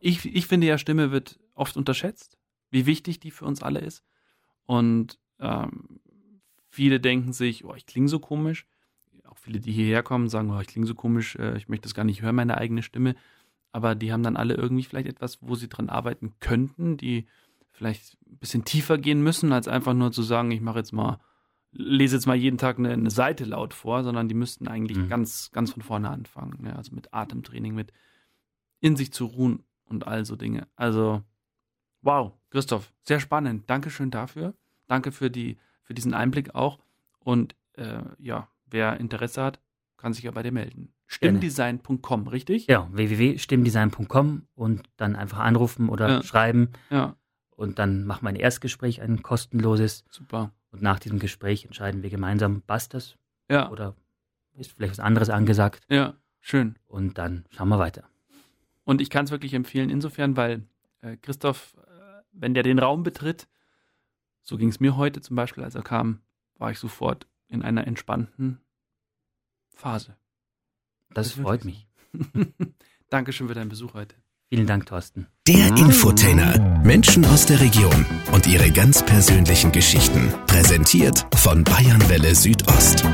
ich, 0.00 0.24
ich 0.34 0.46
finde 0.46 0.66
ja, 0.66 0.78
Stimme 0.78 1.10
wird 1.12 1.38
oft 1.54 1.76
unterschätzt, 1.76 2.38
wie 2.70 2.86
wichtig 2.86 3.20
die 3.20 3.30
für 3.30 3.44
uns 3.44 3.62
alle 3.62 3.80
ist. 3.80 4.02
Und 4.66 5.18
ähm, 5.38 6.00
viele 6.70 7.00
denken 7.00 7.32
sich, 7.32 7.64
oh, 7.64 7.74
ich 7.74 7.86
klinge 7.86 8.08
so 8.08 8.18
komisch. 8.18 8.66
Auch 9.24 9.38
viele, 9.38 9.60
die 9.60 9.72
hierher 9.72 10.02
kommen, 10.02 10.28
sagen, 10.28 10.50
oh, 10.50 10.60
ich 10.60 10.68
klinge 10.68 10.86
so 10.86 10.94
komisch, 10.94 11.36
äh, 11.36 11.56
ich 11.56 11.68
möchte 11.68 11.84
das 11.84 11.94
gar 11.94 12.04
nicht 12.04 12.22
hören, 12.22 12.34
meine 12.36 12.58
eigene 12.58 12.82
Stimme. 12.82 13.14
Aber 13.72 13.94
die 13.94 14.12
haben 14.12 14.22
dann 14.22 14.36
alle 14.36 14.54
irgendwie 14.54 14.84
vielleicht 14.84 15.08
etwas, 15.08 15.38
wo 15.40 15.54
sie 15.54 15.68
dran 15.68 15.88
arbeiten 15.88 16.34
könnten, 16.40 16.96
die 16.96 17.26
vielleicht 17.74 18.16
ein 18.26 18.38
bisschen 18.38 18.64
tiefer 18.64 18.98
gehen 18.98 19.22
müssen, 19.22 19.52
als 19.52 19.68
einfach 19.68 19.94
nur 19.94 20.12
zu 20.12 20.22
sagen, 20.22 20.50
ich 20.52 20.60
mache 20.60 20.78
jetzt 20.78 20.92
mal, 20.92 21.20
lese 21.72 22.16
jetzt 22.16 22.26
mal 22.26 22.36
jeden 22.36 22.56
Tag 22.56 22.78
eine, 22.78 22.92
eine 22.92 23.10
Seite 23.10 23.44
laut 23.44 23.74
vor, 23.74 24.04
sondern 24.04 24.28
die 24.28 24.34
müssten 24.34 24.68
eigentlich 24.68 24.96
mhm. 24.96 25.08
ganz, 25.08 25.50
ganz 25.50 25.72
von 25.72 25.82
vorne 25.82 26.08
anfangen. 26.08 26.64
Ja, 26.64 26.76
also 26.76 26.94
mit 26.94 27.12
Atemtraining, 27.12 27.74
mit 27.74 27.92
in 28.80 28.96
sich 28.96 29.12
zu 29.12 29.26
ruhen 29.26 29.64
und 29.86 30.06
all 30.06 30.24
so 30.24 30.36
Dinge. 30.36 30.68
Also, 30.76 31.22
wow, 32.00 32.32
Christoph, 32.50 32.92
sehr 33.02 33.20
spannend. 33.20 33.68
Dankeschön 33.68 34.10
dafür. 34.10 34.54
Danke 34.86 35.10
für, 35.10 35.30
die, 35.30 35.58
für 35.82 35.94
diesen 35.94 36.14
Einblick 36.14 36.54
auch. 36.54 36.78
Und 37.18 37.56
äh, 37.72 38.02
ja, 38.18 38.48
wer 38.66 39.00
Interesse 39.00 39.42
hat, 39.42 39.60
kann 39.96 40.12
sich 40.12 40.24
ja 40.24 40.30
bei 40.30 40.42
dir 40.42 40.52
melden. 40.52 40.92
Stimmdesign.com, 41.06 42.28
richtig? 42.28 42.66
Ja, 42.66 42.88
www.stimmdesign.com 42.92 44.46
und 44.54 44.82
dann 44.96 45.16
einfach 45.16 45.38
anrufen 45.38 45.88
oder 45.88 46.08
ja. 46.08 46.22
schreiben. 46.22 46.70
Ja. 46.90 47.16
Und 47.56 47.78
dann 47.78 48.04
machen 48.04 48.24
wir 48.24 48.30
ein 48.30 48.36
Erstgespräch, 48.36 49.00
ein 49.00 49.22
kostenloses. 49.22 50.04
Super. 50.10 50.52
Und 50.70 50.82
nach 50.82 50.98
diesem 50.98 51.18
Gespräch 51.18 51.64
entscheiden 51.64 52.02
wir 52.02 52.10
gemeinsam, 52.10 52.62
passt 52.62 52.94
das? 52.94 53.16
Ja. 53.48 53.70
Oder 53.70 53.94
ist 54.56 54.72
vielleicht 54.72 54.92
was 54.92 55.00
anderes 55.00 55.30
angesagt? 55.30 55.84
Ja, 55.88 56.14
schön. 56.40 56.76
Und 56.86 57.18
dann 57.18 57.44
schauen 57.50 57.68
wir 57.68 57.78
weiter. 57.78 58.08
Und 58.84 59.00
ich 59.00 59.10
kann 59.10 59.24
es 59.24 59.30
wirklich 59.30 59.54
empfehlen, 59.54 59.90
insofern, 59.90 60.36
weil 60.36 60.66
äh, 61.00 61.16
Christoph, 61.16 61.76
äh, 61.86 62.22
wenn 62.32 62.54
der 62.54 62.62
den 62.62 62.78
Raum 62.78 63.02
betritt, 63.02 63.48
so 64.42 64.56
ging 64.56 64.68
es 64.68 64.80
mir 64.80 64.96
heute 64.96 65.20
zum 65.20 65.36
Beispiel, 65.36 65.64
als 65.64 65.74
er 65.74 65.82
kam, 65.82 66.20
war 66.56 66.70
ich 66.70 66.78
sofort 66.78 67.26
in 67.48 67.62
einer 67.62 67.86
entspannten 67.86 68.60
Phase. 69.70 70.16
Das, 71.10 71.28
das 71.28 71.40
freut 71.40 71.64
mich. 71.64 71.86
Dankeschön 73.08 73.48
für 73.48 73.54
deinen 73.54 73.68
Besuch 73.68 73.94
heute. 73.94 74.16
Vielen 74.54 74.68
Dank, 74.68 74.86
Thorsten. 74.86 75.26
Der 75.48 75.66
Infotainer. 75.76 76.80
Menschen 76.84 77.24
aus 77.24 77.44
der 77.44 77.60
Region 77.60 78.06
und 78.30 78.46
ihre 78.46 78.70
ganz 78.70 79.04
persönlichen 79.04 79.72
Geschichten. 79.72 80.32
Präsentiert 80.46 81.26
von 81.34 81.64
Bayernwelle 81.64 82.36
Südost. 82.36 83.04